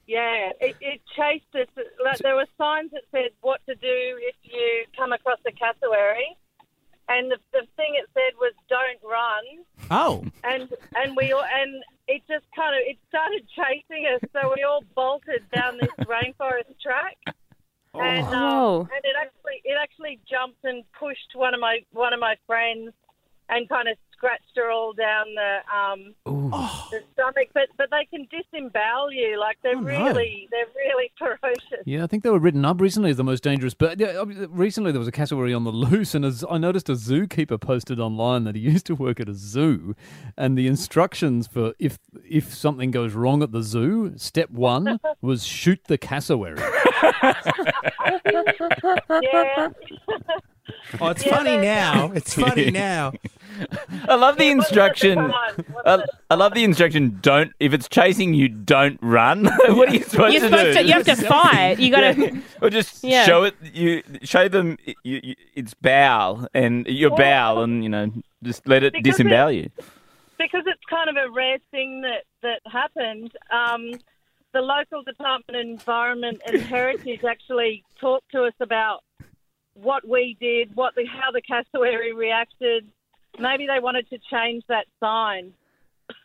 yeah, 0.08 0.50
it, 0.60 0.76
it 0.80 1.00
chased 1.16 1.44
us. 1.54 1.68
Like, 2.04 2.18
there 2.18 2.34
were 2.34 2.46
signs 2.58 2.90
that 2.90 3.02
said 3.12 3.30
what 3.40 3.60
to 3.66 3.76
do 3.76 3.86
if 3.86 4.34
you 4.42 4.84
come 4.96 5.12
across 5.12 5.38
a 5.46 5.52
cassowary, 5.52 6.36
and 7.08 7.30
the, 7.30 7.36
the 7.52 7.66
thing 7.76 7.94
it 7.94 8.08
said 8.14 8.34
was 8.38 8.52
"Don't 8.68 9.00
run." 9.02 9.44
Oh, 9.90 10.24
and 10.44 10.68
and 10.94 11.16
we 11.16 11.32
all 11.32 11.42
and 11.44 11.82
it 12.08 12.22
just 12.28 12.44
kind 12.54 12.74
of 12.74 12.82
it 12.86 12.98
started 13.08 13.46
chasing 13.54 14.06
us, 14.12 14.20
so 14.32 14.52
we 14.56 14.62
all 14.62 14.82
bolted 14.94 15.42
down 15.54 15.78
this 15.80 15.90
rainforest 16.06 16.78
track. 16.82 17.16
And, 17.94 18.26
Oh. 18.28 18.80
um, 18.82 18.88
and 18.94 19.04
it 19.04 19.16
actually 19.20 19.60
it 19.64 19.76
actually 19.80 20.20
jumped 20.28 20.62
and 20.64 20.84
pushed 20.98 21.32
one 21.34 21.54
of 21.54 21.60
my 21.60 21.80
one 21.92 22.12
of 22.12 22.20
my 22.20 22.36
friends 22.46 22.92
and 23.48 23.68
kind 23.68 23.88
of 23.88 23.96
scratched 24.16 24.42
her 24.56 24.70
all 24.70 24.92
down 24.92 25.26
the 25.34 25.58
um 25.74 26.14
the 26.24 27.02
stomach. 27.12 27.48
But 27.54 27.68
but 27.76 27.88
they 27.90 28.04
can 28.06 28.26
disembowel 28.30 29.12
you 29.12 29.38
like 29.38 29.58
they're 29.62 29.76
Oh, 29.76 29.80
no. 29.80 29.86
really 30.06 30.48
they're 30.50 30.66
really 30.74 31.10
ferocious. 31.18 31.84
Yeah, 31.84 32.04
I 32.04 32.06
think 32.06 32.22
they 32.22 32.30
were 32.30 32.38
written 32.38 32.64
up 32.64 32.80
recently 32.80 33.10
as 33.10 33.16
the 33.16 33.24
most 33.24 33.42
dangerous 33.42 33.74
bird. 33.74 34.00
Yeah, 34.00 34.24
recently 34.48 34.92
there 34.92 34.98
was 34.98 35.08
a 35.08 35.12
cassowary 35.12 35.52
on 35.54 35.64
the 35.64 35.70
loose, 35.86 36.14
and 36.14 36.24
as 36.24 36.44
I 36.50 36.58
noticed 36.58 36.88
a 36.88 36.92
zookeeper 36.92 37.60
posted 37.60 38.00
online 38.00 38.44
that 38.44 38.54
he 38.54 38.60
used 38.72 38.86
to 38.86 38.94
work 38.94 39.20
at 39.20 39.28
a 39.28 39.34
zoo, 39.34 39.94
and 40.36 40.56
the 40.56 40.66
instructions 40.66 41.46
for 41.46 41.74
if 41.78 41.98
if 42.28 42.54
something 42.54 42.90
goes 42.90 43.12
wrong 43.14 43.42
at 43.42 43.52
the 43.52 43.62
zoo, 43.62 44.12
step 44.16 44.50
one 44.50 44.98
was 45.20 45.44
shoot 45.46 45.80
the 45.88 45.98
cassowary. 45.98 46.60
Yeah. 49.22 49.68
oh, 51.00 51.08
it's 51.08 51.22
funny 51.24 51.56
now. 51.56 52.12
It's 52.12 52.34
funny 52.34 52.70
now. 52.88 53.12
I 54.08 54.14
love 54.16 54.36
the 54.36 54.48
instruction. 54.50 55.16
Fun, 55.16 55.64
I. 55.86 56.04
I 56.30 56.34
love 56.34 56.54
the 56.54 56.64
instruction. 56.64 57.18
Don't 57.22 57.52
if 57.60 57.72
it's 57.72 57.88
chasing 57.88 58.34
you, 58.34 58.48
don't 58.48 58.98
run. 59.00 59.44
what 59.68 59.88
are 59.88 59.94
you 59.94 60.02
supposed 60.02 60.34
You're 60.34 60.42
to 60.42 60.48
supposed 60.48 60.76
do? 60.76 60.82
to. 60.82 60.84
You 60.86 60.92
have 60.92 61.04
to 61.06 61.16
fight. 61.16 61.78
You 61.78 61.90
got 61.90 62.00
to. 62.14 62.20
Yeah. 62.34 62.40
or 62.60 62.70
just 62.70 63.02
Yeah. 63.04 63.24
show 63.24 63.44
it. 63.44 63.54
You 63.72 64.02
show 64.22 64.48
them 64.48 64.76
you, 65.04 65.20
you, 65.22 65.34
it's 65.54 65.74
bow 65.74 66.46
and 66.54 66.86
your 66.86 67.10
bow, 67.16 67.62
and 67.62 67.82
you 67.82 67.88
know 67.88 68.12
just 68.42 68.66
let 68.68 68.82
it 68.82 68.92
Because 68.92 69.16
disembowel 69.16 69.52
you. 69.52 69.70
because 70.38 70.64
it's 70.66 70.84
kind 70.90 71.08
of 71.08 71.16
a 71.16 71.30
rare 71.30 71.58
thing 71.70 72.02
that 72.02 72.24
that 72.42 72.60
happened. 72.70 73.32
Um, 73.50 73.92
the 74.56 74.62
local 74.62 75.02
Department 75.02 75.54
of 75.56 75.66
Environment 75.80 76.40
and 76.46 76.62
Heritage 76.74 77.20
actually 77.28 77.84
talked 78.00 78.30
to 78.32 78.44
us 78.44 78.54
about 78.60 79.00
what 79.74 80.08
we 80.08 80.34
did, 80.40 80.74
what 80.74 80.94
the 80.94 81.04
how 81.04 81.30
the 81.30 81.42
cassowary 81.42 82.14
reacted. 82.14 82.86
Maybe 83.38 83.66
they 83.66 83.80
wanted 83.80 84.08
to 84.08 84.18
change 84.30 84.64
that 84.68 84.86
sign. 84.98 85.52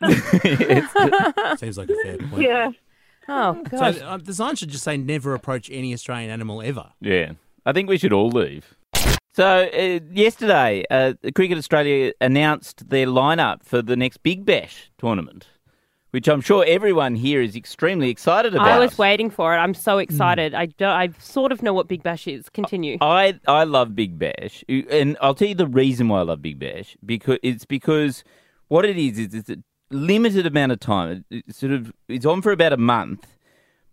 Seems 1.58 1.76
like 1.76 1.90
a 1.90 1.96
fair 2.02 2.18
point. 2.18 2.42
Yeah. 2.42 2.70
Oh 3.28 3.62
So 3.70 3.76
gosh. 3.76 4.00
uh, 4.00 4.16
the 4.16 4.32
sign 4.32 4.56
should 4.56 4.70
just 4.70 4.82
say 4.84 4.96
never 4.96 5.34
approach 5.34 5.68
any 5.70 5.92
Australian 5.92 6.30
animal 6.30 6.62
ever. 6.62 6.92
Yeah, 7.00 7.32
I 7.66 7.72
think 7.72 7.90
we 7.90 7.98
should 7.98 8.14
all 8.14 8.30
leave. 8.30 8.74
So 9.34 9.64
uh, 9.64 10.00
yesterday, 10.10 10.84
uh, 10.90 11.12
Cricket 11.34 11.58
Australia 11.58 12.12
announced 12.20 12.88
their 12.88 13.06
lineup 13.06 13.62
for 13.62 13.82
the 13.82 13.96
next 13.96 14.22
Big 14.22 14.46
Bash 14.46 14.90
tournament, 14.96 15.48
which 16.12 16.28
I'm 16.28 16.40
sure 16.40 16.64
everyone 16.66 17.14
here 17.16 17.42
is 17.42 17.56
extremely 17.56 18.08
excited 18.08 18.54
about. 18.54 18.68
I 18.68 18.78
was 18.78 18.96
waiting 18.96 19.28
for 19.28 19.54
it. 19.54 19.58
I'm 19.58 19.74
so 19.74 19.96
Hmm. 19.96 20.00
excited. 20.02 20.54
I 20.54 20.66
don't, 20.66 20.88
I 20.90 21.08
sort 21.18 21.52
of 21.52 21.62
know 21.62 21.72
what 21.74 21.88
Big 21.88 22.02
Bash 22.02 22.26
is. 22.26 22.48
Continue. 22.48 22.96
I 23.00 23.38
I 23.48 23.64
love 23.64 23.94
Big 23.96 24.18
Bash, 24.18 24.62
and 24.68 25.16
I'll 25.20 25.34
tell 25.34 25.48
you 25.48 25.54
the 25.54 25.66
reason 25.66 26.08
why 26.08 26.20
I 26.20 26.22
love 26.22 26.40
Big 26.40 26.58
Bash 26.58 26.96
because 27.04 27.38
it's 27.42 27.64
because 27.64 28.24
what 28.68 28.84
it 28.84 28.96
is 28.96 29.18
is 29.18 29.34
it's 29.34 29.50
a 29.50 29.56
limited 29.90 30.46
amount 30.46 30.72
of 30.72 30.80
time. 30.80 31.24
It, 31.30 31.44
it 31.48 31.54
sort 31.54 31.72
of 31.72 31.92
it's 32.08 32.24
on 32.26 32.40
for 32.42 32.52
about 32.52 32.72
a 32.72 32.78
month, 32.78 33.26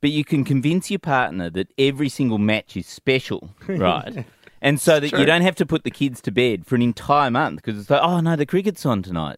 but 0.01 0.11
you 0.11 0.23
can 0.23 0.43
convince 0.43 0.89
your 0.91 0.99
partner 0.99 1.49
that 1.49 1.67
every 1.77 2.09
single 2.09 2.37
match 2.37 2.77
is 2.77 2.85
special, 2.87 3.49
right? 3.67 4.25
and 4.61 4.77
so 4.79 4.99
that 4.99 5.13
you 5.13 5.25
don't 5.25 5.41
have 5.41 5.55
to 5.55 5.65
put 5.65 5.83
the 5.85 5.91
kids 5.91 6.19
to 6.21 6.31
bed 6.31 6.65
for 6.65 6.75
an 6.75 6.81
entire 6.81 7.31
month 7.31 7.57
because 7.63 7.79
it's 7.79 7.89
like, 7.89 8.01
oh 8.03 8.19
no, 8.19 8.35
the 8.35 8.45
cricket's 8.45 8.85
on 8.85 9.01
tonight, 9.01 9.37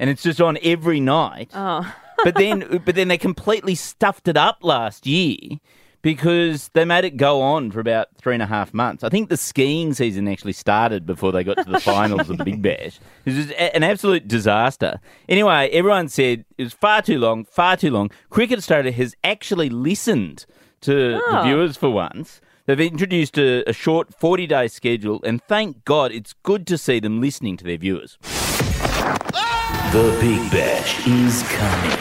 and 0.00 0.10
it's 0.10 0.24
just 0.24 0.40
on 0.40 0.58
every 0.62 0.98
night. 0.98 1.50
Oh. 1.54 1.94
But 2.24 2.34
then, 2.34 2.80
but 2.84 2.94
then 2.94 3.08
they 3.08 3.18
completely 3.18 3.74
stuffed 3.74 4.28
it 4.28 4.36
up 4.36 4.58
last 4.62 5.06
year 5.06 5.36
because 6.02 6.68
they 6.74 6.84
made 6.84 7.04
it 7.04 7.16
go 7.16 7.40
on 7.42 7.70
for 7.72 7.80
about 7.80 8.08
three 8.16 8.34
and 8.34 8.42
a 8.42 8.46
half 8.46 8.72
months. 8.72 9.02
I 9.02 9.08
think 9.08 9.28
the 9.28 9.36
skiing 9.36 9.92
season 9.92 10.28
actually 10.28 10.52
started 10.52 11.04
before 11.04 11.32
they 11.32 11.42
got 11.42 11.56
to 11.64 11.70
the 11.70 11.80
finals 11.80 12.30
of 12.30 12.38
the 12.38 12.44
Big 12.44 12.62
Bash. 12.62 13.00
It 13.24 13.34
was 13.34 13.50
a- 13.50 13.74
an 13.74 13.82
absolute 13.82 14.28
disaster. 14.28 15.00
Anyway, 15.28 15.68
everyone 15.72 16.08
said 16.08 16.44
it 16.58 16.62
was 16.64 16.72
far 16.72 17.02
too 17.02 17.18
long, 17.18 17.44
far 17.44 17.76
too 17.76 17.90
long. 17.90 18.10
Cricket 18.30 18.58
Australia 18.58 18.92
has 18.92 19.16
actually 19.24 19.68
listened 19.68 20.46
to 20.82 20.94
the 20.94 21.20
Oh. 21.26 21.42
viewers 21.42 21.76
for 21.76 21.90
once. 21.90 22.40
They've 22.66 22.80
introduced 22.80 23.38
a, 23.38 23.68
a 23.68 23.72
short 23.72 24.12
40 24.12 24.48
day 24.48 24.66
schedule, 24.66 25.20
and 25.22 25.40
thank 25.44 25.84
God 25.84 26.10
it's 26.10 26.32
good 26.42 26.66
to 26.66 26.76
see 26.76 26.98
them 26.98 27.20
listening 27.20 27.56
to 27.58 27.64
their 27.64 27.76
viewers. 27.76 28.18
The 29.92 30.16
Big 30.20 30.50
Bash 30.50 31.06
is 31.06 31.44
coming. 31.44 31.98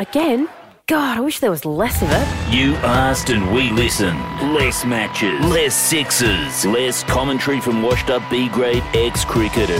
Again? 0.00 0.48
God, 0.88 1.18
I 1.18 1.20
wish 1.20 1.38
there 1.38 1.52
was 1.52 1.64
less 1.64 2.02
of 2.02 2.08
it. 2.10 2.52
You 2.52 2.74
asked 2.82 3.30
and 3.30 3.54
we 3.54 3.70
listened. 3.70 4.18
Less 4.52 4.84
matches, 4.84 5.40
less 5.44 5.76
sixes, 5.76 6.66
less 6.66 7.04
commentary 7.04 7.60
from 7.60 7.80
washed 7.80 8.10
up 8.10 8.28
B 8.28 8.48
grade 8.48 8.82
ex 8.94 9.24
cricketers. 9.24 9.78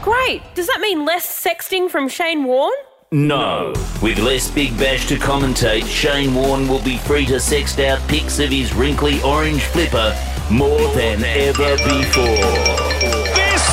Great. 0.00 0.42
Does 0.54 0.68
that 0.68 0.80
mean 0.80 1.04
less 1.04 1.26
sexting 1.26 1.90
from 1.90 2.08
Shane 2.08 2.44
Warne? 2.44 2.72
No. 3.12 3.74
With 4.00 4.18
less 4.20 4.50
Big 4.50 4.74
Bash 4.78 5.06
to 5.08 5.16
commentate, 5.16 5.84
Shane 5.84 6.34
Warne 6.34 6.66
will 6.66 6.82
be 6.82 6.96
free 6.96 7.26
to 7.26 7.34
sext 7.34 7.84
out 7.84 8.00
pics 8.08 8.38
of 8.38 8.48
his 8.48 8.72
wrinkly 8.72 9.20
orange 9.20 9.62
flipper 9.64 10.16
more 10.50 10.88
than 10.94 11.22
ever 11.22 11.76
before. 11.76 12.24
This 13.36 13.68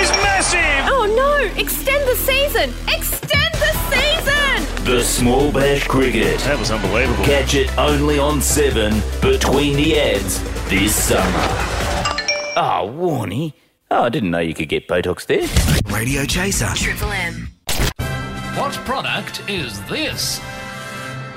is 0.00 0.10
massive! 0.24 0.88
Oh 0.88 1.04
no! 1.14 1.60
Extend 1.60 2.08
the 2.08 2.16
season! 2.16 2.72
Extend 2.88 3.52
the 3.52 3.72
season! 3.92 4.84
The 4.86 5.04
Small 5.04 5.52
Bash 5.52 5.86
Cricket. 5.86 6.40
That 6.40 6.58
was 6.58 6.70
unbelievable. 6.70 7.22
Catch 7.22 7.54
it 7.56 7.76
only 7.76 8.18
on 8.18 8.40
7 8.40 8.94
between 9.20 9.76
the 9.76 10.00
ads 10.00 10.42
this 10.70 10.96
summer. 10.96 11.22
Ah, 12.56 12.80
oh, 12.80 12.88
Warnie. 12.88 13.52
Oh, 13.90 13.96
ah, 13.96 14.02
I 14.04 14.08
didn't 14.08 14.30
know 14.30 14.38
you 14.38 14.54
could 14.54 14.70
get 14.70 14.88
Botox 14.88 15.26
there. 15.26 15.46
Radio 15.94 16.24
Chaser. 16.24 16.68
Triple 16.74 17.12
M. 17.12 17.43
What 18.56 18.72
product 18.84 19.42
is 19.50 19.82
this? 19.86 20.38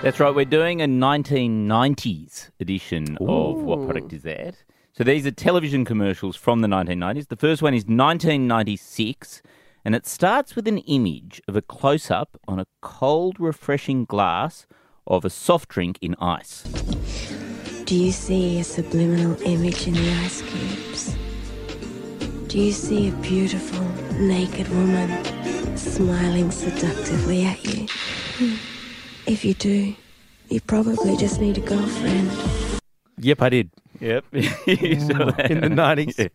That's 0.03 0.19
right, 0.19 0.33
we're 0.33 0.45
doing 0.45 0.83
a 0.83 0.85
1990s 0.85 2.51
edition 2.59 3.17
of 3.19 3.55
What 3.57 3.83
Product 3.85 4.13
Is 4.13 4.21
That? 4.21 4.57
So 4.93 5.03
these 5.03 5.25
are 5.25 5.31
television 5.31 5.83
commercials 5.83 6.35
from 6.35 6.61
the 6.61 6.67
1990s. 6.67 7.29
The 7.29 7.35
first 7.35 7.63
one 7.63 7.73
is 7.73 7.85
1996, 7.85 9.41
and 9.83 9.95
it 9.95 10.05
starts 10.05 10.55
with 10.55 10.67
an 10.67 10.77
image 10.77 11.41
of 11.47 11.55
a 11.55 11.63
close 11.63 12.11
up 12.11 12.39
on 12.47 12.59
a 12.59 12.67
cold, 12.83 13.39
refreshing 13.39 14.05
glass 14.05 14.67
of 15.07 15.25
a 15.25 15.31
soft 15.31 15.69
drink 15.69 15.97
in 15.99 16.13
ice. 16.21 16.61
Do 17.85 17.95
you 17.95 18.11
see 18.11 18.59
a 18.59 18.63
subliminal 18.63 19.41
image 19.41 19.87
in 19.87 19.95
the 19.95 20.11
ice 20.23 20.43
cubes? 20.43 21.15
Do 22.47 22.59
you 22.59 22.71
see 22.71 23.09
a 23.09 23.11
beautiful, 23.13 23.83
naked 24.19 24.69
woman 24.69 25.56
smiling 25.77 26.51
seductively 26.51 27.45
at 27.45 27.63
you? 27.65 27.87
Hmm. 28.37 28.55
If 29.25 29.43
you 29.43 29.53
do, 29.53 29.95
you 30.49 30.61
probably 30.61 31.17
just 31.17 31.41
need 31.41 31.57
a 31.57 31.61
girlfriend. 31.61 32.31
Yep, 33.19 33.41
I 33.41 33.49
did. 33.49 33.69
Yep. 33.99 34.25
in 34.31 34.41
the 34.45 35.69
90s. 35.69 36.29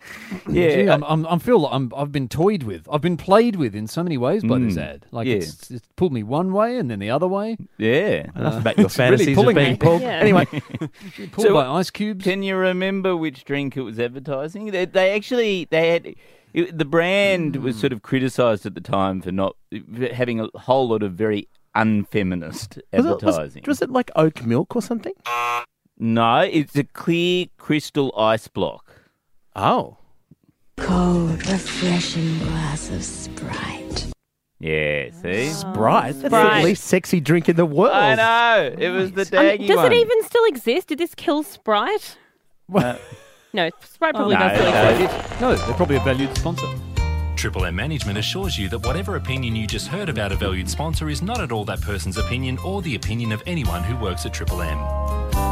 Yeah. 0.48 0.74
Gee, 0.74 0.88
I'm, 0.90 1.04
I'm, 1.04 1.24
I 1.28 1.38
feel 1.38 1.60
like 1.60 1.72
I'm, 1.72 1.92
I've 1.96 2.10
been 2.10 2.28
toyed 2.28 2.64
with. 2.64 2.88
I've 2.90 3.00
been 3.00 3.16
played 3.16 3.54
with 3.54 3.76
in 3.76 3.86
so 3.86 4.02
many 4.02 4.18
ways 4.18 4.42
by 4.42 4.58
this 4.58 4.74
Mm, 4.74 4.82
ad. 4.82 5.06
Like 5.12 5.28
yeah. 5.28 5.36
it's, 5.36 5.70
it's 5.70 5.86
pulled 5.94 6.12
me 6.12 6.24
one 6.24 6.52
way 6.52 6.76
and 6.76 6.90
then 6.90 6.98
the 6.98 7.10
other 7.10 7.28
way. 7.28 7.56
Yeah. 7.78 8.26
Enough 8.34 8.60
about 8.62 8.76
your 8.78 8.86
it's 8.86 8.98
really 8.98 9.10
fantasies 9.10 9.36
pulling 9.36 9.56
of 9.56 9.60
being 9.60 9.70
me. 9.72 9.76
pulled. 9.78 10.02
Yeah. 10.02 10.08
Anyway, 10.08 10.46
Pulled 11.32 11.52
by 11.52 11.66
ice 11.66 11.90
cubes. 11.90 12.24
Can 12.24 12.42
you 12.42 12.56
remember 12.56 13.16
which 13.16 13.44
drink 13.44 13.76
it 13.76 13.82
was 13.82 14.00
advertising? 14.00 14.66
They, 14.72 14.84
they 14.84 15.14
actually 15.14 15.68
they 15.70 15.88
had 15.90 16.14
it, 16.54 16.76
the 16.76 16.84
brand 16.84 17.56
was 17.56 17.78
sort 17.78 17.92
of 17.92 18.02
criticised 18.02 18.66
at 18.66 18.74
the 18.74 18.80
time 18.80 19.20
for 19.22 19.32
not 19.32 19.56
for 19.94 20.12
having 20.12 20.40
a 20.40 20.48
whole 20.58 20.88
lot 20.88 21.02
of 21.02 21.12
very 21.14 21.48
unfeminist 21.74 22.76
was 22.92 23.06
it, 23.06 23.24
was, 23.24 23.36
advertising. 23.36 23.64
was 23.66 23.82
it 23.82 23.90
like 23.90 24.10
oat 24.16 24.42
milk 24.42 24.76
or 24.76 24.82
something? 24.82 25.14
no, 25.98 26.38
it's 26.40 26.76
a 26.76 26.84
clear 26.84 27.46
crystal 27.58 28.12
ice 28.16 28.48
block. 28.48 28.92
Oh. 29.56 29.96
Cold, 30.78 31.46
refreshing 31.48 32.38
glass 32.40 32.90
of 32.90 33.02
Sprite. 33.04 34.12
Yeah, 34.58 35.10
see. 35.10 35.48
Sprite. 35.48 36.14
That's 36.20 36.32
the 36.32 36.64
least 36.64 36.84
sexy 36.84 37.20
drink 37.20 37.48
in 37.48 37.56
the 37.56 37.66
world. 37.66 37.92
I 37.92 38.14
know 38.14 38.74
it 38.78 38.88
was 38.90 39.12
the 39.12 39.22
Um, 39.22 39.26
daggy 39.26 39.66
does 39.66 39.76
one. 39.76 39.92
it 39.92 39.96
even 39.96 40.22
still 40.24 40.44
exist? 40.46 40.88
Did 40.88 40.98
this 40.98 41.14
kill 41.14 41.42
Sprite? 41.42 42.16
Uh, 42.72 42.96
No, 43.52 43.70
Sprite 43.84 44.14
probably 44.14 44.34
no, 44.34 44.40
does 44.40 44.58
still 44.58 44.72
no. 44.72 44.88
exist. 44.90 45.40
No, 45.40 45.54
they're 45.56 45.74
probably 45.74 45.96
a 45.96 46.00
valued 46.00 46.34
sponsor. 46.36 46.66
Triple 47.36 47.64
M 47.64 47.74
Management 47.74 48.18
assures 48.18 48.56
you 48.58 48.68
that 48.68 48.78
whatever 48.86 49.16
opinion 49.16 49.56
you 49.56 49.66
just 49.66 49.88
heard 49.88 50.08
about 50.08 50.32
a 50.32 50.36
valued 50.36 50.70
sponsor 50.70 51.08
is 51.10 51.22
not 51.22 51.40
at 51.40 51.50
all 51.52 51.64
that 51.64 51.80
person's 51.80 52.16
opinion 52.16 52.56
or 52.58 52.82
the 52.82 52.94
opinion 52.94 53.32
of 53.32 53.42
anyone 53.46 53.82
who 53.82 53.96
works 53.96 54.24
at 54.26 54.32
Triple 54.32 54.62
M. 54.62 54.78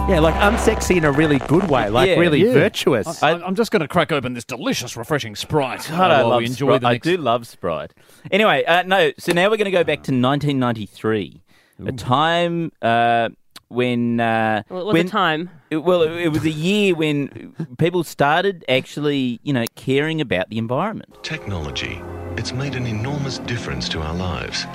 Yeah, 0.08 0.20
like 0.20 0.34
unsexy 0.36 0.96
in 0.96 1.04
a 1.04 1.10
really 1.12 1.38
good 1.40 1.68
way, 1.68 1.88
like 1.90 2.08
Yeah. 2.08 2.14
really 2.16 2.44
Yeah. 2.44 2.52
virtuous. 2.52 3.22
I, 3.22 3.32
I'm 3.32 3.54
just 3.54 3.70
going 3.72 3.80
to 3.80 3.88
crack 3.88 4.12
open 4.12 4.34
this 4.34 4.44
delicious, 4.44 4.96
refreshing 4.96 5.34
Sprite 5.36 5.86
God, 5.90 6.10
I 6.10 6.20
while 6.22 6.28
love 6.30 6.38
we 6.38 6.46
enjoy 6.46 6.66
Sprite. 6.76 6.80
the 6.82 6.86
I 6.86 6.92
next. 6.92 7.04
do 7.04 7.16
love 7.16 7.46
Sprite. 7.46 7.92
Anyway, 8.30 8.64
uh, 8.64 8.82
no. 8.84 9.10
So 9.18 9.32
now 9.32 9.50
we're 9.50 9.56
going 9.56 9.64
to 9.66 9.70
go 9.70 9.84
back 9.84 10.02
to 10.04 10.12
1993, 10.12 11.42
a 11.86 11.92
time 11.92 12.70
uh, 12.82 13.30
when 13.70 14.20
uh, 14.20 14.62
Well, 14.68 14.82
it 14.82 14.84
was 14.84 14.92
when, 14.94 15.06
a 15.06 15.08
time. 15.08 15.50
It, 15.70 15.78
well, 15.78 16.02
it, 16.02 16.12
it 16.12 16.28
was 16.28 16.44
a 16.44 16.50
year 16.50 16.94
when 16.94 17.54
people 17.78 18.04
started 18.04 18.64
actually, 18.68 19.40
you 19.42 19.52
know, 19.52 19.64
caring 19.76 20.20
about 20.20 20.50
the 20.50 20.58
environment. 20.58 21.22
Technology. 21.22 22.02
It's 22.36 22.52
made 22.52 22.74
an 22.74 22.86
enormous 22.86 23.38
difference 23.38 23.88
to 23.90 24.00
our 24.00 24.14
lives. 24.14 24.66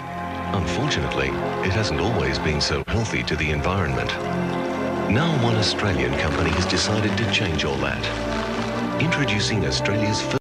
Unfortunately, 0.54 1.28
it 1.68 1.74
hasn't 1.74 2.00
always 2.00 2.40
been 2.40 2.62
so 2.62 2.84
healthy 2.88 3.24
to 3.24 3.36
the 3.36 3.52
environment. 3.52 4.10
Now 5.12 5.32
one 5.44 5.56
Australian 5.56 6.18
company 6.20 6.50
has 6.52 6.66
decided 6.66 7.18
to 7.18 7.32
change 7.32 7.66
all 7.66 7.78
that. 7.78 9.02
Introducing 9.02 9.66
Australia's 9.66 10.22
first 10.22 10.40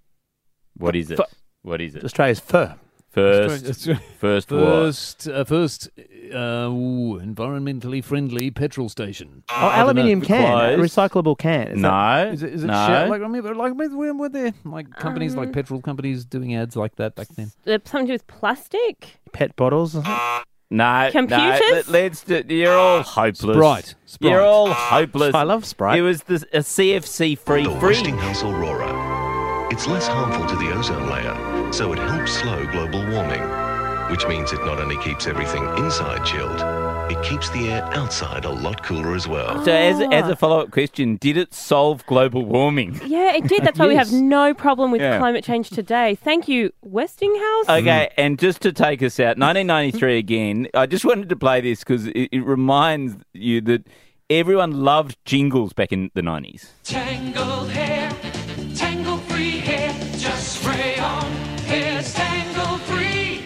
What 0.76 0.94
is 0.94 1.11
it? 1.11 1.16
Fu- 1.16 1.25
What 1.62 1.80
is 1.80 1.96
it? 1.96 2.04
Australia's 2.04 2.40
fur. 2.40 2.76
First, 3.14 3.66
Australia- 3.68 4.02
first, 4.18 4.50
what? 4.50 4.59
First, 4.61 5.28
uh, 5.28 5.44
first, 5.44 5.88
uh, 6.35 6.37
ooh, 6.68 7.21
environmentally 7.23 8.02
friendly 8.02 8.50
petrol 8.50 8.88
station. 8.88 9.44
Oh, 9.49 9.71
aluminium 9.73 10.21
can, 10.21 10.42
a 10.75 10.83
recyclable 10.83 11.38
can. 11.38 11.68
Is 11.68 11.83
that- 11.83 12.26
No, 12.26 12.30
Is 12.33 12.42
it, 12.42 12.52
is 12.54 12.64
it 12.64 12.66
no. 12.66 12.87
shit? 12.87 13.09
Like, 13.11 13.23
I 13.23 13.28
mean, 13.28 13.42
like, 13.56 13.75
were, 13.75 14.14
were 14.14 14.28
there 14.28 14.52
like 14.64 14.90
companies 14.97 15.35
Um, 15.35 15.40
like 15.40 15.52
petrol 15.52 15.80
companies 15.80 16.25
doing 16.25 16.54
ads 16.56 16.75
like 16.76 16.97
that 16.97 17.14
back 17.14 17.28
then? 17.37 17.52
Uh, 17.66 17.78
something 17.85 18.06
to 18.06 18.06
do 18.06 18.12
with 18.14 18.26
plastic? 18.26 19.21
pet 19.33 19.54
bottles. 19.56 19.94
no, 20.71 21.09
Computers? 21.12 21.61
No, 21.61 21.68
let, 21.73 21.88
let's. 21.88 22.25
Do, 22.25 22.42
you're 22.49 22.76
all 22.76 23.02
hopeless. 23.21 23.56
Sprite. 23.56 23.94
Sprite. 24.06 24.30
You're 24.33 24.42
all 24.42 24.73
hopeless. 24.73 25.35
I 25.35 25.42
love 25.44 25.64
Sprite. 25.64 25.99
It 25.99 26.02
was 26.02 26.23
the, 26.25 26.37
a 26.52 26.59
CFC 26.61 27.38
free 27.38 27.64
the 27.64 27.71
free. 27.78 27.90
Westinghouse 27.90 28.42
Aurora. 28.42 29.03
It's 29.74 29.88
less 29.88 30.06
harmful 30.06 30.46
to 30.46 30.54
the 30.54 30.72
ozone 30.72 31.10
layer, 31.10 31.72
so 31.72 31.92
it 31.92 31.98
helps 31.98 32.30
slow 32.38 32.64
global 32.66 33.00
warming, 33.10 33.42
which 34.08 34.24
means 34.28 34.52
it 34.52 34.64
not 34.64 34.78
only 34.78 34.96
keeps 34.98 35.26
everything 35.26 35.64
inside 35.78 36.24
chilled, 36.24 36.60
it 37.10 37.20
keeps 37.24 37.50
the 37.50 37.70
air 37.72 37.82
outside 37.86 38.44
a 38.44 38.50
lot 38.50 38.84
cooler 38.84 39.16
as 39.16 39.26
well. 39.26 39.64
So, 39.64 39.72
as, 39.72 40.00
as 40.12 40.30
a 40.30 40.36
follow 40.36 40.60
up 40.60 40.70
question, 40.70 41.16
did 41.16 41.36
it 41.36 41.52
solve 41.52 42.06
global 42.06 42.44
warming? 42.44 43.00
Yeah, 43.04 43.34
it 43.34 43.48
did. 43.48 43.64
That's 43.64 43.76
why 43.76 43.88
we 43.88 43.96
have 44.02 44.12
no 44.12 44.54
problem 44.54 44.92
with 44.92 45.00
Yeah. 45.00 45.18
climate 45.18 45.42
change 45.42 45.70
today. 45.70 46.14
Thank 46.14 46.46
you, 46.46 46.70
Westinghouse. 46.82 47.68
Okay, 47.68 48.10
and 48.16 48.38
just 48.38 48.60
to 48.62 48.72
take 48.72 49.02
us 49.02 49.18
out, 49.18 49.38
1993 49.38 50.18
again. 50.18 50.68
I 50.74 50.86
just 50.86 51.04
wanted 51.04 51.28
to 51.30 51.36
play 51.36 51.60
this 51.60 51.80
because 51.80 52.06
it, 52.06 52.28
it 52.30 52.44
reminds 52.46 53.16
you 53.32 53.60
that 53.62 53.88
everyone 54.30 54.70
loved 54.84 55.16
jingles 55.24 55.72
back 55.72 55.90
in 55.90 56.12
the 56.14 56.22
90s. 56.22 56.68
Tangled 56.84 57.70
hair, 57.70 58.08
tangle 58.10 58.23
free 59.44 59.58
hair, 59.60 59.92
just 60.16 60.60
spray 60.62 60.96
on. 60.98 61.30
Hair's 61.66 62.14
tangle 62.14 62.78
free. 62.78 63.42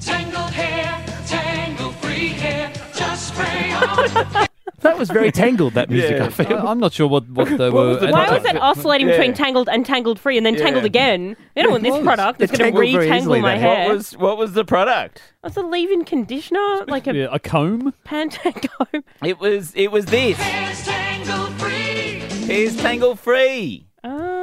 Tangled 0.00 0.50
hair, 0.50 1.02
tangle 1.26 1.92
free 1.92 2.28
hair, 2.28 2.70
just 2.94 3.28
spray 3.28 3.72
on. 3.72 4.46
That 4.82 4.96
was 4.96 5.10
very 5.10 5.32
tangled, 5.32 5.74
that 5.74 5.90
music, 5.90 6.18
Yeah. 6.18 6.26
I 6.26 6.28
feel. 6.28 6.56
I, 6.58 6.70
am 6.70 6.78
not 6.78 6.92
sure 6.92 7.08
what, 7.08 7.28
what 7.30 7.48
they 7.48 7.68
were. 7.70 7.88
was 7.88 7.98
the 8.00 8.06
Why 8.06 8.20
was 8.20 8.28
advertising. 8.30 8.54
that 8.54 8.62
oscillating 8.62 9.08
Yeah. 9.08 9.14
between 9.16 9.34
tangled 9.34 9.68
and 9.68 9.84
tangled 9.84 10.20
free 10.20 10.36
and 10.36 10.46
then 10.46 10.54
tangled 10.54 10.84
again? 10.84 11.36
We 11.56 11.62
don't 11.62 11.72
want 11.72 11.82
this 11.82 12.00
product. 12.00 12.40
It's 12.40 12.52
It 12.52 12.58
going 12.58 12.72
to 12.74 12.80
tangled 12.80 12.92
very 12.92 13.08
retangle 13.10 13.40
my 13.42 13.54
that. 13.54 13.58
hair. 13.60 13.88
What 13.88 13.96
was 13.96 14.16
what 14.16 14.38
was 14.38 14.52
the 14.52 14.64
product? 14.64 15.20
It's 15.42 15.56
a 15.56 15.62
leave-in 15.62 16.04
conditioner, 16.04 16.84
like 16.86 17.08
a 17.08 17.14
Yeah, 17.14 17.26
a 17.32 17.40
comb. 17.40 17.92
Pantene 18.06 18.68
comb. 18.70 19.02
It 19.24 19.40
was 19.40 19.72
it 19.74 19.90
was 19.90 20.06
this. 20.06 20.36
Hair's 20.36 20.84
tangle 20.86 21.46
free. 21.58 22.20
Here's 22.46 22.76
Tangle 22.76 23.16
Free. 23.16 23.87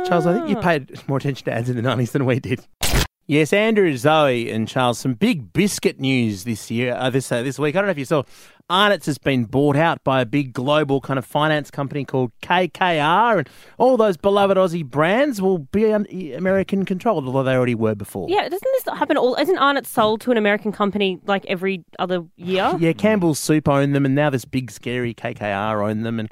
Charles, 0.08 0.26
I 0.28 0.34
think 0.34 0.50
you 0.50 0.58
Ah. 0.58 0.62
paid 0.62 1.08
more 1.08 1.18
attention 1.18 1.46
to 1.46 1.54
ads 1.54 1.70
in 1.70 1.76
the 1.76 1.82
90s 1.82 2.12
than 2.12 2.26
we 2.26 2.40
did. 2.40 2.66
Yes, 3.28 3.54
Andrew, 3.54 3.98
Zoe, 3.98 4.52
and 4.52 4.68
Charles, 4.68 5.00
some 5.00 5.16
big 5.16 5.52
biscuit 5.52 6.00
news 6.00 6.44
this 6.44 6.70
year, 6.70 6.94
uh, 6.96 7.10
this 7.10 7.32
uh, 7.32 7.42
this 7.42 7.58
week. 7.58 7.76
I 7.76 7.80
don't 7.80 7.88
know 7.88 7.92
if 7.92 7.98
you 7.98 8.06
saw 8.06 8.22
Arnott's 8.70 9.08
has 9.08 9.18
been 9.18 9.46
bought 9.46 9.76
out 9.76 10.04
by 10.04 10.22
a 10.22 10.28
big 10.28 10.54
global 10.54 11.02
kind 11.02 11.18
of 11.18 11.26
finance 11.26 11.72
company 11.72 12.06
called 12.06 12.32
KKR, 12.44 13.40
and 13.40 13.50
all 13.80 13.98
those 13.98 14.16
beloved 14.16 14.58
Aussie 14.58 14.86
brands 14.86 15.42
will 15.42 15.58
be 15.58 15.90
American 16.34 16.86
controlled, 16.86 17.26
although 17.26 17.42
they 17.44 17.56
already 17.56 17.74
were 17.74 17.96
before. 17.96 18.28
Yeah, 18.30 18.48
doesn't 18.48 18.62
this 18.86 18.94
happen 18.96 19.18
all? 19.18 19.34
Isn't 19.36 19.58
Arnott 19.58 19.88
sold 19.88 20.22
to 20.22 20.32
an 20.32 20.38
American 20.38 20.72
company 20.72 21.20
like 21.26 21.46
every 21.48 21.84
other 21.98 22.26
year? 22.36 22.76
Yeah, 22.80 22.94
Campbell's 22.94 23.40
Soup 23.40 23.68
owned 23.68 23.96
them, 23.96 24.06
and 24.06 24.14
now 24.14 24.30
this 24.30 24.46
big 24.46 24.70
scary 24.70 25.16
KKR 25.16 25.82
own 25.88 26.02
them. 26.04 26.20
And 26.20 26.30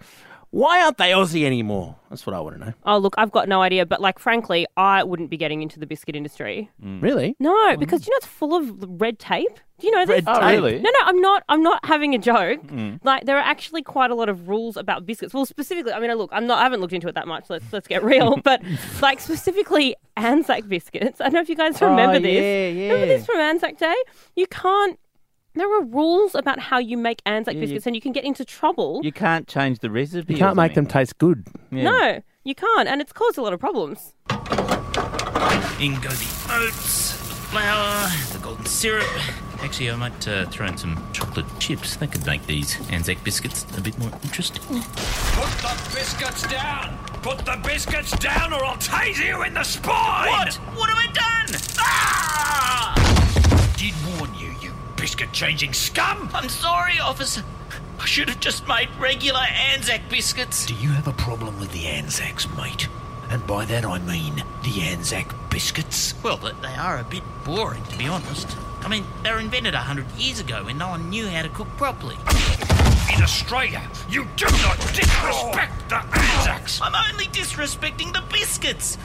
why 0.53 0.83
aren't 0.83 0.99
they 0.99 1.09
Aussie 1.09 1.45
anymore? 1.45 1.95
That's 2.11 2.27
what 2.27 2.35
I 2.35 2.39
want 2.39 2.59
to 2.59 2.65
know. 2.67 2.73
Oh, 2.85 2.99
look, 2.99 3.15
I've 3.17 3.31
got 3.31 3.49
no 3.49 3.63
idea, 3.63 3.87
but 3.87 3.99
like, 3.99 4.19
frankly, 4.19 4.67
I 4.77 5.03
wouldn't 5.03 5.31
be 5.31 5.37
getting 5.37 5.63
into 5.63 5.79
the 5.79 5.87
biscuit 5.87 6.15
industry. 6.15 6.69
Really? 6.79 7.35
No, 7.39 7.75
because 7.75 8.05
you 8.05 8.11
know 8.13 8.17
it's 8.17 8.27
full 8.27 8.53
of 8.53 9.01
red 9.01 9.17
tape. 9.17 9.59
Do 9.79 9.87
you 9.87 9.91
know 9.93 10.05
this? 10.05 10.23
Red 10.23 10.25
Oh, 10.27 10.39
tape? 10.39 10.49
really? 10.61 10.75
No, 10.79 10.91
no, 10.91 10.99
I'm 11.05 11.19
not. 11.19 11.43
I'm 11.49 11.63
not 11.63 11.83
having 11.85 12.13
a 12.13 12.19
joke. 12.19 12.61
Mm. 12.67 12.99
Like, 13.03 13.25
there 13.25 13.35
are 13.35 13.43
actually 13.43 13.81
quite 13.81 14.11
a 14.11 14.15
lot 14.15 14.29
of 14.29 14.47
rules 14.47 14.77
about 14.77 15.07
biscuits. 15.07 15.33
Well, 15.33 15.47
specifically, 15.47 15.91
I 15.91 15.99
mean, 15.99 16.13
look, 16.13 16.29
I'm 16.31 16.45
not. 16.45 16.59
I 16.59 16.63
haven't 16.63 16.81
looked 16.81 16.93
into 16.93 17.07
it 17.07 17.15
that 17.15 17.27
much. 17.27 17.45
Let's 17.49 17.65
let's 17.73 17.87
get 17.87 18.03
real. 18.03 18.37
but 18.43 18.61
like 19.01 19.19
specifically 19.19 19.95
Anzac 20.17 20.67
biscuits. 20.67 21.19
I 21.19 21.23
don't 21.25 21.33
know 21.33 21.41
if 21.41 21.49
you 21.49 21.55
guys 21.55 21.81
remember 21.81 22.17
Oh, 22.17 22.19
this. 22.19 22.75
yeah, 22.77 22.83
Remember 22.93 23.05
yeah. 23.07 23.17
this 23.17 23.25
from 23.25 23.37
Anzac 23.39 23.79
Day? 23.79 23.95
You 24.35 24.45
can't. 24.45 24.99
There 25.55 25.71
are 25.71 25.83
rules 25.83 26.33
about 26.33 26.59
how 26.59 26.79
you 26.79 26.97
make 26.97 27.21
Anzac 27.27 27.53
Yeah, 27.53 27.59
you- 27.61 27.65
biscuits, 27.67 27.85
and 27.85 27.95
you 27.95 28.01
can 28.01 28.11
get 28.11 28.23
into 28.23 28.43
trouble. 28.43 29.01
You 29.03 29.11
can't 29.11 29.47
change 29.47 29.79
the 29.79 29.91
recipe. 29.91 30.33
You 30.33 30.39
can't 30.39 30.55
make 30.55 30.73
them 30.73 30.87
taste 30.87 31.17
good. 31.19 31.45
Yeah. 31.71 31.83
No, 31.83 32.21
you 32.43 32.55
can't, 32.55 32.87
and 32.89 33.01
it's 33.01 33.13
caused 33.13 33.37
a 33.37 33.41
lot 33.43 33.53
of 33.53 33.59
problems. 33.59 34.13
In 35.79 35.95
go 35.99 36.09
the 36.09 36.47
oats, 36.51 37.11
the 37.11 37.35
flour, 37.51 38.09
the 38.31 38.39
golden 38.41 38.65
syrup. 38.65 39.05
Actually, 39.61 39.91
I 39.91 39.95
might 39.95 40.27
uh, 40.27 40.45
throw 40.47 40.65
in 40.67 40.77
some 40.77 40.97
chocolate 41.13 41.45
chips. 41.59 41.95
That 41.97 42.11
could 42.11 42.25
make 42.25 42.45
these 42.47 42.75
Anzac 42.91 43.23
biscuits 43.23 43.65
a 43.77 43.81
bit 43.81 43.97
more 43.99 44.09
interesting. 44.23 44.61
Put 44.63 45.51
the 45.61 45.91
biscuits 45.95 46.47
down! 46.47 46.97
Put 47.21 47.39
the 47.45 47.59
biscuits 47.63 48.11
down 48.17 48.53
or 48.53 48.65
I'll 48.65 48.75
tase 48.77 49.23
you 49.23 49.43
in 49.43 49.53
the 49.53 49.63
spine! 49.63 50.29
What? 50.29 50.53
What 50.75 50.89
have 50.89 50.97
I 50.97 51.05
done? 51.13 51.61
Ah! 51.79 52.42
Biscuit 55.03 55.33
changing 55.33 55.73
scum! 55.73 56.29
I'm 56.33 56.47
sorry, 56.47 56.97
officer. 56.97 57.43
I 57.99 58.05
should 58.05 58.29
have 58.29 58.39
just 58.39 58.65
made 58.69 58.87
regular 58.97 59.41
Anzac 59.73 59.99
biscuits. 60.07 60.65
Do 60.65 60.75
you 60.75 60.91
have 60.91 61.09
a 61.09 61.11
problem 61.11 61.59
with 61.59 61.73
the 61.73 61.87
Anzacs, 61.87 62.47
mate? 62.55 62.87
And 63.29 63.45
by 63.45 63.65
that 63.65 63.83
I 63.83 63.99
mean 63.99 64.45
the 64.63 64.81
Anzac 64.83 65.35
biscuits. 65.49 66.13
Well, 66.23 66.37
they 66.37 66.53
they 66.61 66.75
are 66.75 66.99
a 66.99 67.03
bit 67.03 67.23
boring, 67.43 67.83
to 67.83 67.97
be 67.97 68.07
honest. 68.07 68.55
I 68.79 68.87
mean, 68.87 69.03
they 69.23 69.33
were 69.33 69.41
invented 69.41 69.73
a 69.73 69.79
hundred 69.79 70.09
years 70.13 70.39
ago 70.39 70.63
when 70.63 70.77
no 70.77 70.87
one 70.87 71.09
knew 71.09 71.27
how 71.27 71.41
to 71.41 71.49
cook 71.49 71.67
properly. 71.75 72.15
In 73.13 73.21
Australia, 73.21 73.81
you 74.09 74.25
do 74.37 74.45
not 74.45 74.79
disrespect 74.93 75.89
the 75.89 75.97
Anzacs! 75.97 76.79
I'm 76.81 76.95
only 77.11 77.25
disrespecting 77.25 78.13
the 78.13 78.23
biscuits. 78.31 78.97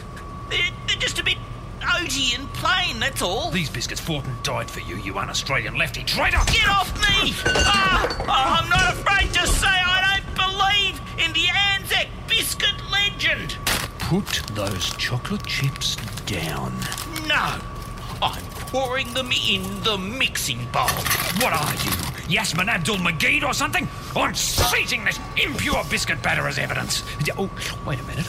They're, 0.49 0.71
they're 0.87 0.97
just 0.97 1.19
a 1.19 1.25
bit 1.25 1.39
and 1.83 2.53
plain, 2.55 2.99
that's 3.01 3.23
all. 3.23 3.51
These 3.51 3.71
biscuits 3.71 4.01
fought 4.01 4.25
and 4.25 4.43
died 4.43 4.71
for 4.71 4.81
you, 4.81 4.97
you 4.97 5.19
un-Australian 5.19 5.77
lefty 5.77 6.03
traitor! 6.05 6.39
Get 6.47 6.69
off 6.69 6.93
me! 6.97 7.33
ah, 7.47 8.17
oh, 8.21 8.63
I'm 8.63 8.69
not 8.69 8.93
afraid 8.95 9.33
to 9.35 9.47
say 9.47 9.67
I 9.67 10.21
don't 10.21 10.35
believe 10.35 11.01
in 11.25 11.33
the 11.33 11.49
Anzac 11.75 12.09
biscuit 12.27 12.75
legend. 12.91 13.57
Put 13.99 14.43
those 14.55 14.95
chocolate 14.97 15.47
chips 15.47 15.97
down. 16.27 16.75
No, 17.27 17.59
I'm 18.23 18.43
pouring 18.71 19.13
them 19.15 19.31
in 19.33 19.83
the 19.83 19.99
mixing 19.99 20.65
bowl. 20.73 20.89
What 21.41 21.53
are 21.53 21.73
you, 21.85 21.91
Yassmin 22.29 22.69
Abdel-Magied 22.69 23.45
or 23.45 23.55
something? 23.55 23.89
I'm 24.17 24.35
seizing 24.35 25.05
this 25.05 25.19
impure 25.37 25.85
biscuit 25.91 26.23
batter 26.23 26.49
as 26.49 26.59
evidence. 26.59 27.03
Oh, 27.37 27.51
wait 27.87 28.01
a 28.01 28.05
minute. 28.05 28.27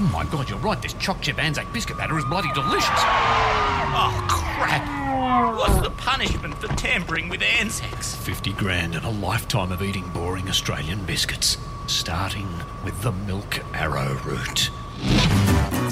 Oh 0.00 0.10
my 0.12 0.24
god, 0.26 0.48
you're 0.48 0.60
right. 0.60 0.80
This 0.80 0.92
choc 0.94 1.20
chip 1.20 1.42
Anzac 1.42 1.72
biscuit 1.72 1.98
batter 1.98 2.16
is 2.16 2.24
bloody 2.26 2.52
delicious. 2.52 2.88
Oh, 2.88 4.26
crap. 4.28 5.56
What's 5.56 5.80
the 5.80 5.90
punishment 5.90 6.54
for 6.54 6.68
tampering 6.68 7.28
with 7.28 7.42
Anzacs? 7.42 8.14
50 8.14 8.52
grand 8.52 8.94
and 8.94 9.04
a 9.04 9.10
lifetime 9.10 9.72
of 9.72 9.82
eating 9.82 10.08
boring 10.10 10.48
Australian 10.48 11.04
biscuits. 11.04 11.58
Starting 11.88 12.48
with 12.84 13.02
the 13.02 13.10
milk 13.10 13.58
arrowroot. 13.74 14.70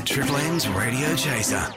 Triple 0.04 0.36
M's 0.36 0.68
Radio 0.68 1.16
Chaser. 1.16 1.74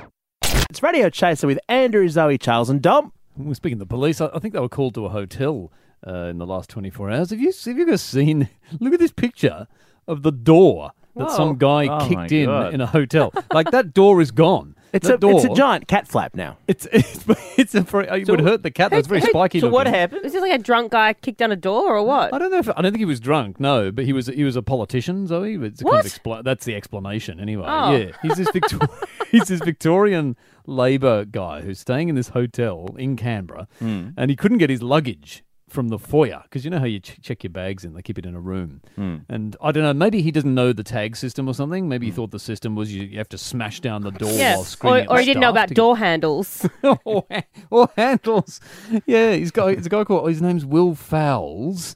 It's 0.69 0.83
Radio 0.83 1.09
Chaser 1.09 1.47
with 1.47 1.57
Andrew, 1.67 2.07
Zoe, 2.07 2.37
Charles, 2.37 2.69
and 2.69 2.79
Dom. 2.79 3.11
Well, 3.37 3.55
speaking 3.55 3.77
of 3.77 3.79
the 3.79 3.85
police, 3.87 4.21
I, 4.21 4.29
I 4.35 4.37
think 4.37 4.53
they 4.53 4.59
were 4.59 4.69
called 4.69 4.93
to 4.93 5.07
a 5.07 5.09
hotel 5.09 5.71
uh, 6.05 6.25
in 6.25 6.37
the 6.37 6.45
last 6.45 6.69
24 6.69 7.09
hours. 7.09 7.31
Have 7.31 7.39
you, 7.39 7.51
have 7.65 7.77
you 7.79 7.87
guys 7.87 8.03
seen? 8.03 8.49
Look 8.79 8.93
at 8.93 8.99
this 8.99 9.11
picture 9.11 9.67
of 10.07 10.21
the 10.21 10.31
door 10.31 10.91
that 11.19 11.27
Whoa. 11.29 11.35
some 11.37 11.57
guy 11.57 11.85
Oh 11.87 11.99
my 11.99 12.07
kicked 12.07 12.31
in 12.31 12.45
God. 12.47 12.73
in 12.73 12.81
a 12.81 12.87
hotel. 12.87 13.31
like 13.53 13.69
that 13.71 13.93
door 13.93 14.19
is 14.21 14.31
gone. 14.31 14.75
It's 14.91 15.07
That 15.07 15.13
a 15.15 15.17
door, 15.19 15.33
it's 15.35 15.45
a 15.45 15.53
giant 15.53 15.87
cat 15.87 16.07
flap 16.07 16.33
now. 16.33 16.57
It's 16.67 16.87
it's, 16.91 17.23
it's 17.59 17.75
a 17.75 17.81
very, 17.81 18.07
it 18.21 18.27
would 18.27 18.39
hurt 18.41 18.63
the 18.63 18.71
cat. 18.71 18.89
That's 18.89 19.07
very 19.07 19.21
spiky. 19.21 19.59
So 19.59 19.69
what 19.69 19.85
looking. 19.85 20.25
Is 20.25 20.33
this 20.33 20.41
like 20.41 20.51
a 20.51 20.57
drunk 20.57 20.93
guy 20.93 21.13
kicked 21.13 21.37
down 21.37 21.51
a 21.51 21.55
door 21.55 21.95
or 21.95 22.03
what? 22.03 22.33
I 22.33 22.39
don't 22.39 22.49
know 22.49 22.57
if 22.57 22.69
I 22.69 22.81
don't 22.81 22.85
think 22.91 22.97
he 22.97 23.05
was 23.05 23.19
drunk. 23.19 23.59
No, 23.59 23.91
but 23.91 24.05
he 24.05 24.13
was 24.13 24.25
he 24.25 24.43
was 24.43 24.55
a 24.55 24.63
politician. 24.63 25.27
Zoe, 25.27 25.57
But 25.57 25.65
it's 25.67 25.81
a 25.81 25.83
kind 25.83 25.93
What? 25.97 26.05
of 26.07 26.11
expla- 26.11 26.43
that's 26.43 26.65
the 26.65 26.73
explanation 26.73 27.39
anyway. 27.39 27.65
Oh. 27.67 27.95
Yeah, 27.95 28.11
he's 28.23 28.37
this 28.37 28.49
Victor- 28.49 28.79
he's 29.31 29.47
this 29.49 29.61
Victorian 29.61 30.35
Labor 30.65 31.23
guy 31.23 31.61
who's 31.61 31.77
staying 31.79 32.09
in 32.09 32.15
this 32.15 32.29
hotel 32.29 32.95
in 32.97 33.15
Canberra, 33.15 33.67
Hmm. 33.77 34.09
and 34.17 34.31
he 34.31 34.35
couldn't 34.35 34.57
get 34.57 34.71
his 34.71 34.81
luggage 34.81 35.43
from 35.69 35.89
the 35.89 35.97
foyer 35.99 36.41
because 36.43 36.65
you 36.65 36.71
know 36.71 36.79
how 36.79 36.85
you 36.85 36.99
ch- 36.99 37.19
check 37.21 37.43
your 37.43 37.51
bags 37.51 37.85
and 37.85 37.95
they 37.95 38.01
keep 38.01 38.17
it 38.17 38.25
in 38.25 38.35
a 38.35 38.39
room. 38.39 38.81
Hmm. 38.95 39.17
And 39.29 39.55
I 39.61 39.71
don't 39.71 39.83
know, 39.83 39.93
maybe 39.93 40.21
he 40.21 40.31
doesn't 40.31 40.53
know 40.53 40.73
the 40.73 40.83
tag 40.83 41.15
system 41.15 41.47
or 41.47 41.53
something. 41.53 41.87
Maybe 41.87 42.07
he 42.07 42.11
thought 42.11 42.31
the 42.31 42.39
system 42.39 42.75
was 42.75 42.93
you, 42.93 43.03
you 43.03 43.17
have 43.17 43.29
to 43.29 43.37
smash 43.37 43.79
down 43.79 44.01
the 44.01 44.11
door 44.11 44.31
Yeah, 44.31 44.55
while 44.55 44.63
screaming. 44.63 45.07
or, 45.07 45.13
or 45.17 45.19
he 45.19 45.25
didn't 45.25 45.41
know 45.41 45.49
about 45.51 45.69
to 45.69 45.73
get- 45.73 45.75
door 45.75 45.97
handles. 45.97 46.67
or, 47.05 47.25
or 47.69 47.89
handles. 47.95 48.59
Yeah, 49.05 49.33
he's 49.33 49.51
got 49.51 49.69
it's 49.71 49.87
a 49.87 49.89
guy 49.89 50.03
called 50.03 50.27
his 50.29 50.41
name's 50.41 50.65
Will 50.65 50.95
Fowles. 50.95 51.95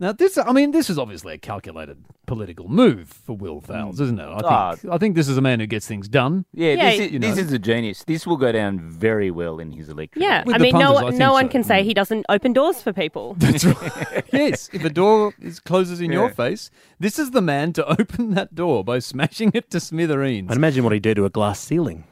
Now 0.00 0.12
this, 0.12 0.38
I 0.38 0.50
mean, 0.52 0.70
this 0.70 0.88
is 0.88 0.98
obviously 0.98 1.34
a 1.34 1.38
calculated 1.38 2.04
political 2.26 2.68
move 2.68 3.08
for 3.08 3.36
Will 3.36 3.60
Fowles, 3.60 4.00
isn't 4.00 4.18
it? 4.18 4.24
I 4.26 4.74
think 4.74 4.92
I 4.92 4.96
think 4.98 5.14
this 5.14 5.28
is 5.28 5.36
a 5.36 5.42
man 5.42 5.60
who 5.60 5.66
gets 5.66 5.86
things 5.86 6.08
done. 6.08 6.46
Yeah, 6.54 6.72
Yeah, 6.72 6.90
this, 6.90 7.00
is, 7.00 7.12
you 7.12 7.18
know. 7.18 7.28
this 7.28 7.38
is 7.46 7.52
a 7.52 7.58
genius. 7.58 8.02
This 8.04 8.26
will 8.26 8.38
go 8.38 8.50
down 8.50 8.80
very 8.80 9.30
well 9.30 9.58
in 9.58 9.72
his 9.72 9.90
electorate. 9.90 10.22
Yeah, 10.22 10.42
With 10.46 10.54
I 10.54 10.58
the 10.58 10.64
mean, 10.64 10.78
no, 10.78 10.94
punters, 10.94 11.02
I 11.02 11.08
think 11.10 11.18
no 11.18 11.32
one 11.32 11.44
so. 11.44 11.48
Mm. 11.48 11.50
can 11.52 11.64
say 11.64 11.84
he 11.84 11.92
doesn't 11.92 12.24
open 12.30 12.52
doors 12.54 12.80
for 12.80 12.92
people. 12.94 13.34
That's 13.38 13.64
right. 13.64 14.24
yes, 14.32 14.70
if 14.72 14.82
a 14.84 14.90
door 14.90 15.34
is 15.38 15.60
closes 15.60 16.00
in 16.00 16.10
your 16.10 16.28
Yeah. 16.28 16.34
face, 16.34 16.70
this 16.98 17.18
is 17.18 17.32
the 17.32 17.42
man 17.42 17.74
to 17.74 17.84
open 18.00 18.30
that 18.34 18.54
door 18.54 18.82
by 18.82 19.00
smashing 19.00 19.50
it 19.52 19.70
to 19.72 19.80
smithereens. 19.80 20.50
I'd 20.50 20.56
imagine 20.56 20.82
what 20.82 20.94
he'd 20.94 21.02
do 21.02 21.12
to 21.14 21.24
a 21.26 21.30
glass 21.30 21.60
ceiling. 21.60 22.04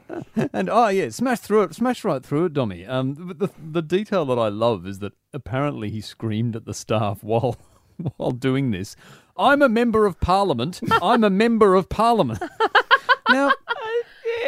and 0.53 0.69
oh 0.69 0.89
yeah, 0.89 1.09
smash 1.09 1.39
through 1.39 1.63
it, 1.63 1.73
smash 1.73 2.03
right 2.03 2.23
through 2.23 2.45
it, 2.45 2.53
Dommy. 2.53 2.87
Um, 2.87 3.13
but 3.13 3.39
the 3.39 3.49
the 3.71 3.81
detail 3.81 4.25
that 4.25 4.37
I 4.37 4.49
love 4.49 4.85
is 4.85 4.99
that 4.99 5.13
apparently 5.33 5.89
he 5.89 6.01
screamed 6.01 6.55
at 6.55 6.65
the 6.65 6.73
staff 6.73 7.23
while 7.23 7.55
while 8.17 8.31
doing 8.31 8.71
this. 8.71 8.95
I'm 9.37 9.61
a 9.61 9.69
member 9.69 10.05
of 10.05 10.19
parliament. 10.19 10.81
I'm 11.01 11.23
a 11.23 11.29
member 11.29 11.75
of 11.75 11.87
parliament. 11.87 12.41
now, 13.29 13.51
oh, 13.69 14.03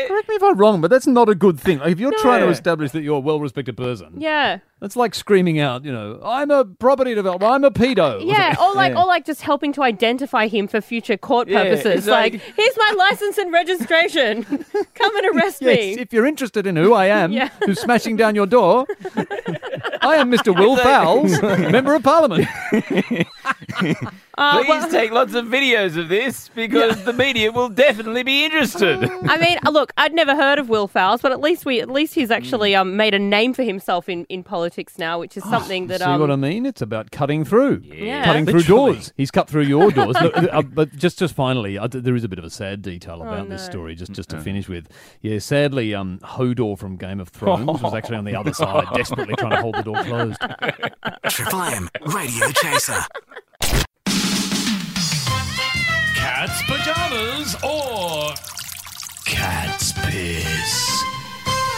correct 0.09 0.27
me 0.27 0.35
if 0.35 0.43
I'm 0.43 0.57
wrong, 0.57 0.81
but 0.81 0.89
that's 0.91 1.07
not 1.07 1.29
a 1.29 1.35
good 1.35 1.57
thing. 1.57 1.79
Like, 1.79 1.93
if 1.93 1.99
you're 1.99 2.17
trying 2.19 2.41
to 2.41 2.49
establish 2.49 2.91
that 2.91 3.01
you're 3.01 3.15
a 3.15 3.19
well-respected 3.21 3.77
person, 3.77 4.15
yeah. 4.17 4.59
that's 4.81 4.97
like 4.97 5.15
screaming 5.15 5.59
out, 5.59 5.85
you 5.85 5.93
know, 5.93 6.19
I'm 6.25 6.51
a 6.51 6.65
property 6.65 7.15
developer. 7.15 7.45
I'm 7.45 7.63
a 7.63 7.71
pedo. 7.71 8.25
Yeah, 8.25 8.53
or 8.61 8.73
like, 8.73 8.93
or 8.97 9.05
like 9.05 9.25
just 9.25 9.43
helping 9.43 9.71
to 9.73 9.83
identify 9.83 10.47
him 10.47 10.67
for 10.67 10.81
future 10.81 11.15
court 11.15 11.47
Yeah, 11.47 11.63
purposes. 11.63 12.05
like- 12.07 12.33
like, 12.33 12.41
here's 12.41 12.77
my 12.77 12.93
license 12.97 13.37
and 13.37 13.53
registration. 13.53 14.43
Come 14.43 15.17
and 15.17 15.35
arrest 15.37 15.61
Yes, 15.61 15.77
me. 15.77 15.99
if 16.01 16.11
you're 16.11 16.25
interested 16.25 16.67
in 16.67 16.75
who 16.75 16.93
I 16.93 17.05
am, 17.05 17.31
Yeah. 17.31 17.49
who's 17.65 17.79
smashing 17.79 18.17
down 18.17 18.35
your 18.35 18.45
door, 18.45 18.85
I 20.01 20.15
am 20.15 20.31
Mr. 20.31 20.55
Will 20.57 20.75
Fowles, 20.77 21.41
member 21.41 21.93
of 21.93 22.03
Parliament. 22.03 22.47
Uh, 24.37 24.57
Please 24.59 24.69
well- 24.69 24.89
take 24.89 25.11
lots 25.11 25.33
of 25.33 25.45
videos 25.45 25.97
of 25.97 26.07
this 26.09 26.49
because 26.55 27.03
the 27.03 27.13
media 27.13 27.51
will 27.51 27.69
definitely 27.69 28.23
be 28.23 28.45
interested. 28.45 29.03
I 29.27 29.37
mean, 29.37 29.57
uh, 29.65 29.69
look, 29.71 29.91
I'd 29.97 30.13
never 30.13 30.35
heard 30.35 30.57
of 30.57 30.69
Will 30.69 30.87
Fowles, 30.87 31.21
but 31.21 31.31
at 31.31 31.41
least 31.41 31.65
we, 31.65 31.81
at 31.81 31.89
least 31.89 32.15
he's 32.15 32.31
actually 32.31 32.73
um, 32.73 32.95
made 32.95 33.13
a 33.13 33.19
name 33.19 33.53
for 33.53 33.63
himself 33.63 34.07
in, 34.09 34.25
in 34.29 34.43
politics 34.43 34.97
now, 34.97 35.19
which 35.19 35.35
is 35.37 35.43
something 35.43 35.87
that 35.87 35.99
See 35.99 36.05
um, 36.05 36.19
what 36.21 36.31
I 36.31 36.37
mean? 36.37 36.65
It's 36.65 36.81
about 36.81 37.11
cutting 37.11 37.43
through, 37.45 37.81
Yeah. 37.85 38.23
cutting 38.25 38.45
through 38.45 38.59
Literally. 38.61 38.93
doors. 38.93 39.13
He's 39.17 39.31
cut 39.31 39.49
through 39.49 39.63
your 39.63 39.91
doors. 39.91 40.15
Look, 40.21 40.33
uh, 40.51 40.61
but 40.61 40.95
just, 40.95 41.19
just 41.19 41.35
finally, 41.35 41.77
uh, 41.77 41.87
there 41.91 42.15
is 42.15 42.23
a 42.23 42.29
bit 42.29 42.39
of 42.39 42.45
a 42.45 42.49
sad 42.49 42.81
detail 42.81 43.21
about 43.21 43.49
this 43.49 43.61
Oh, 43.61 43.65
no. 43.65 43.71
story. 43.71 43.95
Just, 43.95 44.13
just 44.13 44.29
to 44.29 44.39
finish 44.41 44.67
with, 44.69 44.87
yeah, 45.21 45.39
sadly, 45.39 45.93
um, 45.93 46.19
Hodor 46.23 46.79
from 46.79 46.95
Game 46.95 47.19
of 47.19 47.29
Thrones 47.29 47.81
was 47.81 47.93
actually 47.93 48.17
on 48.17 48.25
the 48.25 48.35
other 48.35 48.53
side, 48.53 48.87
desperately 48.95 49.35
trying 49.37 49.51
to 49.51 49.61
hold 49.61 49.75
the 49.75 49.83
door 49.83 50.03
closed. 50.03 50.39
Triple 51.29 51.61
M 51.61 51.89
Radio 52.07 52.47
Chaser. 52.51 53.01
Cat's 56.41 56.63
pajamas 56.63 57.55
or 57.63 58.33
cat's 59.25 59.93
piss. 59.93 61.03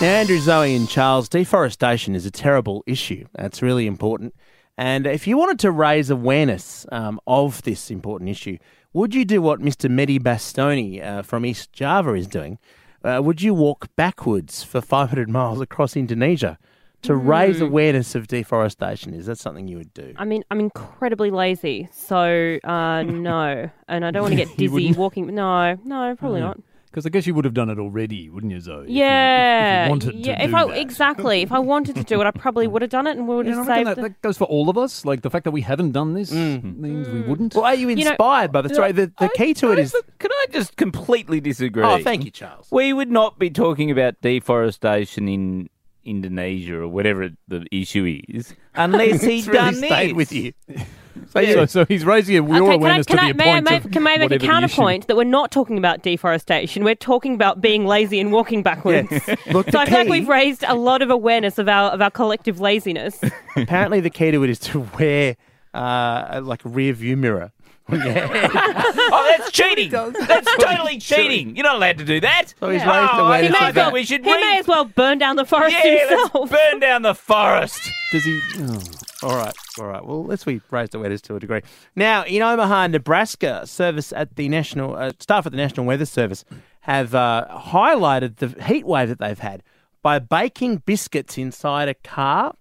Andrew, 0.02 0.40
Zoe, 0.40 0.74
and 0.74 0.88
Charles, 0.88 1.28
deforestation 1.28 2.16
is 2.16 2.26
a 2.26 2.32
terrible 2.32 2.82
issue. 2.88 3.26
That's 3.34 3.62
really 3.62 3.88
important. 3.88 4.34
And 4.78 5.06
if 5.06 5.28
you 5.28 5.38
wanted 5.38 5.60
to 5.60 5.72
raise 5.72 6.10
awareness 6.10 6.86
um, 6.94 7.20
of 7.28 7.62
this 7.64 7.92
important 7.92 8.30
issue, 8.30 8.58
would 8.94 9.14
you 9.14 9.26
do 9.26 9.42
what 9.42 9.60
Mr. 9.60 9.90
Medi 9.90 10.18
Bastoni 10.18 11.04
uh, 11.04 11.24
from 11.24 11.46
East 11.46 11.74
Java 11.74 12.14
is 12.14 12.28
doing? 12.28 12.58
Uh, 13.04 13.20
would 13.22 13.42
you 13.42 13.54
walk 13.54 13.90
backwards 13.98 14.64
for 14.64 14.80
500 14.80 15.28
miles 15.28 15.60
across 15.60 15.98
Indonesia 15.98 16.58
to 17.04 17.16
raise 17.16 17.58
Hmm. 17.60 17.66
awareness 17.66 18.16
of 18.16 18.28
deforestation? 18.28 19.14
Is 19.14 19.26
that 19.28 19.38
something 19.38 19.68
you 19.68 19.78
would 19.78 19.94
do? 19.94 20.14
I 20.18 20.26
mean, 20.26 20.44
I'm 20.52 20.60
incredibly 20.60 21.30
lazy, 21.32 21.88
so 21.92 22.58
uh, 22.64 23.04
no, 23.08 23.70
and 23.88 24.06
I 24.06 24.12
don't 24.12 24.24
want 24.24 24.32
to 24.34 24.38
get 24.38 24.48
dizzy 24.58 24.68
wouldn't? 24.74 24.98
walking. 24.98 25.28
No, 25.34 25.78
no, 25.86 26.16
probably 26.18 26.40
not. 26.42 26.60
Because 26.90 27.08
I 27.08 27.10
guess 27.10 27.26
you 27.26 27.34
would 27.34 27.46
have 27.46 27.56
done 27.56 27.72
it 27.72 27.80
already, 27.80 28.30
wouldn't 28.30 28.54
you, 28.54 28.60
Zoe? 28.60 28.84
If 28.84 28.90
you- 28.90 28.98
Yeah, 28.98 29.82
if 29.82 29.88
you 29.88 29.90
wanted 29.90 30.14
yeah. 30.28 30.36
to 30.38 30.44
if 30.44 30.50
do 30.52 30.56
I 30.58 30.66
that. 30.68 30.78
exactly, 30.78 31.42
if 31.42 31.52
I 31.52 31.58
wanted 31.58 31.96
to 31.96 32.04
do 32.04 32.22
it, 32.22 32.26
I 32.28 32.30
probably 32.30 32.68
would 32.68 32.84
have 32.84 32.92
done 32.92 33.08
it, 33.08 33.18
and 33.18 33.28
we 33.28 33.36
would 33.36 33.48
Yeah, 33.48 33.56
have 33.56 33.68
I 33.68 33.68
reckon 33.68 33.86
saved. 33.86 33.88
that, 33.88 33.96
the- 33.96 34.10
that 34.10 34.22
goes 34.22 34.38
for 34.38 34.44
all 34.44 34.70
of 34.70 34.78
us. 34.78 35.04
Like 35.04 35.24
the 35.24 35.32
fact 35.32 35.46
that 35.46 35.52
we 35.52 35.62
haven't 35.62 35.94
done 35.94 36.14
this 36.14 36.32
Mm. 36.32 36.78
means 36.78 37.10
we 37.10 37.22
wouldn't. 37.22 37.56
Well, 37.56 37.64
are 37.66 37.74
you 37.74 37.88
know- 37.96 38.10
inspired 38.12 38.52
by 38.52 38.62
the 38.62 38.70
story? 38.72 38.92
The, 38.92 39.12
the 39.20 39.30
key 39.36 39.56
to 39.56 39.72
it 39.72 39.80
is. 39.80 39.96
Can 40.20 40.30
I 40.32 40.46
just 40.52 40.78
completely 40.78 41.42
disagree? 41.42 41.84
Oh, 41.84 41.98
thank 41.98 42.26
you, 42.26 42.30
Charles. 42.32 42.68
We 42.72 42.94
would 42.94 43.10
not 43.10 43.40
be 43.40 43.50
talking 43.50 43.90
about 43.90 44.22
deforestation 44.22 45.28
in 45.28 45.70
Indonesia 46.06 46.76
or 46.82 46.88
whatever 46.88 47.30
the 47.48 47.66
issue 47.72 48.22
is 48.30 48.56
unless 48.76 49.22
he'd 49.26 49.40
It's 49.40 49.48
really 49.48 49.60
done 49.60 49.76
stayed 49.76 50.10
this. 50.10 50.16
with 50.16 50.32
you. 50.32 50.54
So, 51.30 51.66
so 51.68 51.86
he's 51.86 52.06
raising 52.06 52.34
your 52.36 52.44
Okay, 52.44 52.54
can 52.58 52.70
I, 52.72 52.74
awareness 52.74 53.06
can 53.08 53.18
to 53.18 53.24
I, 53.24 53.32
the 53.32 53.38
may 53.38 53.50
I 53.50 53.54
point 53.54 53.70
make, 53.70 53.86
of 53.86 53.92
can 53.92 54.02
I 54.02 54.04
make 54.04 54.04
a 54.04 54.24
whatever 54.24 54.30
the 54.30 54.36
issue- 54.36 54.46
counterpoint 54.48 55.08
that 55.08 55.16
we're 55.16 55.24
not 55.24 55.52
talking 55.52 55.78
about 55.78 56.02
deforestation? 56.04 56.84
We're 56.84 56.96
talking 56.96 57.34
about 57.36 57.62
being 57.62 57.86
lazy 57.86 58.20
and 58.20 58.32
walking 58.32 58.62
backwards. 58.64 59.10
Look, 59.52 59.70
so 59.70 59.80
I 59.80 59.86
feel 59.86 60.00
like 60.00 60.10
we've 60.10 60.28
raised 60.28 60.64
a 60.68 60.76
lot 60.76 61.02
of 61.04 61.10
awareness 61.12 61.58
of 61.60 61.68
our 61.70 61.92
of 61.92 62.02
our 62.02 62.12
collective 62.12 62.60
laziness. 62.60 63.20
Apparently, 63.56 64.00
the 64.00 64.10
key 64.10 64.32
to 64.32 64.44
it 64.44 64.50
is 64.50 64.60
to 64.60 64.88
wear 65.00 65.36
uh, 65.74 66.42
like 66.44 66.66
a 66.66 66.70
rear 66.70 66.94
view 66.94 67.16
mirror. 67.16 67.52
On 67.90 68.02
oh, 68.02 69.36
that's 69.38 69.52
cheating. 69.52 69.90
That's 69.92 70.56
totally 70.60 70.98
cheating. 71.00 71.56
You're 71.56 71.64
not 71.66 71.76
allowed 71.76 71.98
to 71.98 72.06
do 72.06 72.20
that. 72.22 72.54
So 72.60 72.70
he's 72.70 72.82
Oh, 72.82 72.86
raised 72.86 72.90
I 73.14 73.20
awareness 73.28 73.58
think 73.60 73.76
may 73.76 73.82
well, 73.82 73.92
we 73.92 74.04
should 74.06 74.24
he 74.24 74.32
may 74.32 74.58
as 74.60 74.68
well 74.68 74.86
burn 74.86 75.18
down 75.18 75.36
the 75.36 75.46
forest 75.46 75.76
Yeah, 75.84 76.08
himself. 76.10 76.32
let's 76.34 76.52
burn 76.52 76.80
down 76.80 77.02
the 77.02 77.14
forest. 77.16 77.90
Does 78.12 78.24
he? 78.24 78.40
Oh. 78.58 78.82
All 79.24 79.38
right, 79.38 79.54
all 79.80 79.86
right. 79.86 80.06
Well, 80.06 80.26
let's 80.26 80.46
we 80.46 80.60
raised 80.70 80.94
awareness 80.96 81.22
to 81.22 81.36
a 81.36 81.40
degree. 81.40 81.62
Now, 81.96 82.26
in 82.26 82.42
Omaha, 82.42 82.88
Nebraska, 82.88 83.66
service 83.66 84.12
at 84.12 84.36
the 84.36 84.50
national 84.50 84.96
uh, 84.96 85.12
staff 85.20 85.46
at 85.46 85.52
the 85.54 85.58
National 85.58 85.86
Weather 85.86 86.06
Service 86.06 86.44
have 86.82 87.16
uh, 87.16 87.48
highlighted 87.50 88.38
the 88.38 88.50
heat 88.64 88.86
wave 88.86 89.08
that 89.10 89.20
they've 89.20 89.40
had 89.40 89.64
by 90.02 90.20
baking 90.20 90.78
biscuits 90.86 91.38
inside 91.38 91.88
a 91.88 91.94
car. 91.94 92.54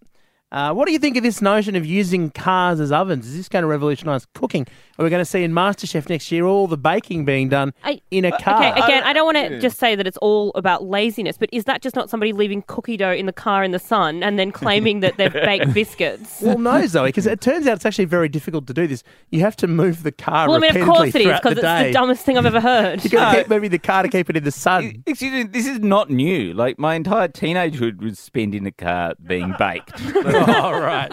Uh, 0.52 0.70
what 0.74 0.86
do 0.86 0.92
you 0.92 0.98
think 0.98 1.16
of 1.16 1.22
this 1.22 1.40
notion 1.40 1.74
of 1.76 1.86
using 1.86 2.30
cars 2.30 2.78
as 2.78 2.92
ovens? 2.92 3.26
Is 3.26 3.36
this 3.38 3.48
going 3.48 3.62
to 3.62 3.66
revolutionise 3.66 4.26
cooking? 4.34 4.66
Are 4.98 5.02
we 5.04 5.08
going 5.08 5.22
to 5.22 5.24
see 5.24 5.42
in 5.42 5.52
MasterChef 5.52 6.10
next 6.10 6.30
year 6.30 6.44
all 6.44 6.66
the 6.66 6.76
baking 6.76 7.24
being 7.24 7.48
done 7.48 7.72
I- 7.82 8.02
in 8.10 8.26
a 8.26 8.38
car? 8.38 8.58
Okay, 8.62 8.78
again, 8.82 9.02
I 9.02 9.14
don't 9.14 9.24
want 9.24 9.38
to 9.48 9.58
just 9.60 9.78
say 9.78 9.94
that 9.94 10.06
it's 10.06 10.18
all 10.18 10.52
about 10.54 10.84
laziness, 10.84 11.38
but 11.38 11.48
is 11.52 11.64
that 11.64 11.80
just 11.80 11.96
not 11.96 12.10
somebody 12.10 12.34
leaving 12.34 12.60
cookie 12.66 12.98
dough 12.98 13.12
in 13.12 13.24
the 13.24 13.32
car 13.32 13.64
in 13.64 13.70
the 13.70 13.78
sun 13.78 14.22
and 14.22 14.38
then 14.38 14.52
claiming 14.52 15.00
that 15.00 15.16
they've 15.16 15.32
baked 15.32 15.72
biscuits? 15.72 16.42
Well, 16.42 16.58
no, 16.58 16.86
Zoe, 16.86 17.08
because 17.08 17.26
it 17.26 17.40
turns 17.40 17.66
out 17.66 17.76
it's 17.76 17.86
actually 17.86 18.04
very 18.04 18.28
difficult 18.28 18.66
to 18.66 18.74
do 18.74 18.86
this. 18.86 19.02
You 19.30 19.40
have 19.40 19.56
to 19.56 19.66
move 19.66 20.02
the 20.02 20.12
car 20.12 20.48
Well, 20.48 20.58
I 20.58 20.60
mean, 20.60 20.76
of 20.76 20.86
course 20.86 21.14
it 21.14 21.22
is, 21.22 21.40
because 21.40 21.52
it's 21.52 21.62
day. 21.62 21.86
the 21.86 21.92
dumbest 21.94 22.26
thing 22.26 22.36
I've 22.36 22.44
ever 22.44 22.60
heard. 22.60 23.02
You've 23.02 23.12
got 23.14 23.32
to 23.32 23.38
keep 23.38 23.48
moving 23.48 23.70
the 23.70 23.78
car 23.78 24.02
to 24.02 24.08
keep 24.10 24.28
it 24.28 24.36
in 24.36 24.44
the 24.44 24.50
sun. 24.52 25.02
Excuse 25.06 25.32
me, 25.32 25.42
this 25.44 25.66
is 25.66 25.78
not 25.78 26.10
new. 26.10 26.52
Like 26.52 26.78
my 26.78 26.94
entire 26.94 27.28
teenagehood 27.28 28.02
was 28.02 28.18
spent 28.18 28.54
in 28.54 28.66
a 28.66 28.72
car 28.72 29.14
being 29.26 29.54
baked. 29.58 29.92
All 30.48 30.81
right. 30.81 31.11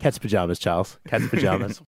Cat's 0.00 0.18
pajamas, 0.18 0.58
Charles. 0.58 0.98
Cat's 1.08 1.28
pajamas. 1.28 1.80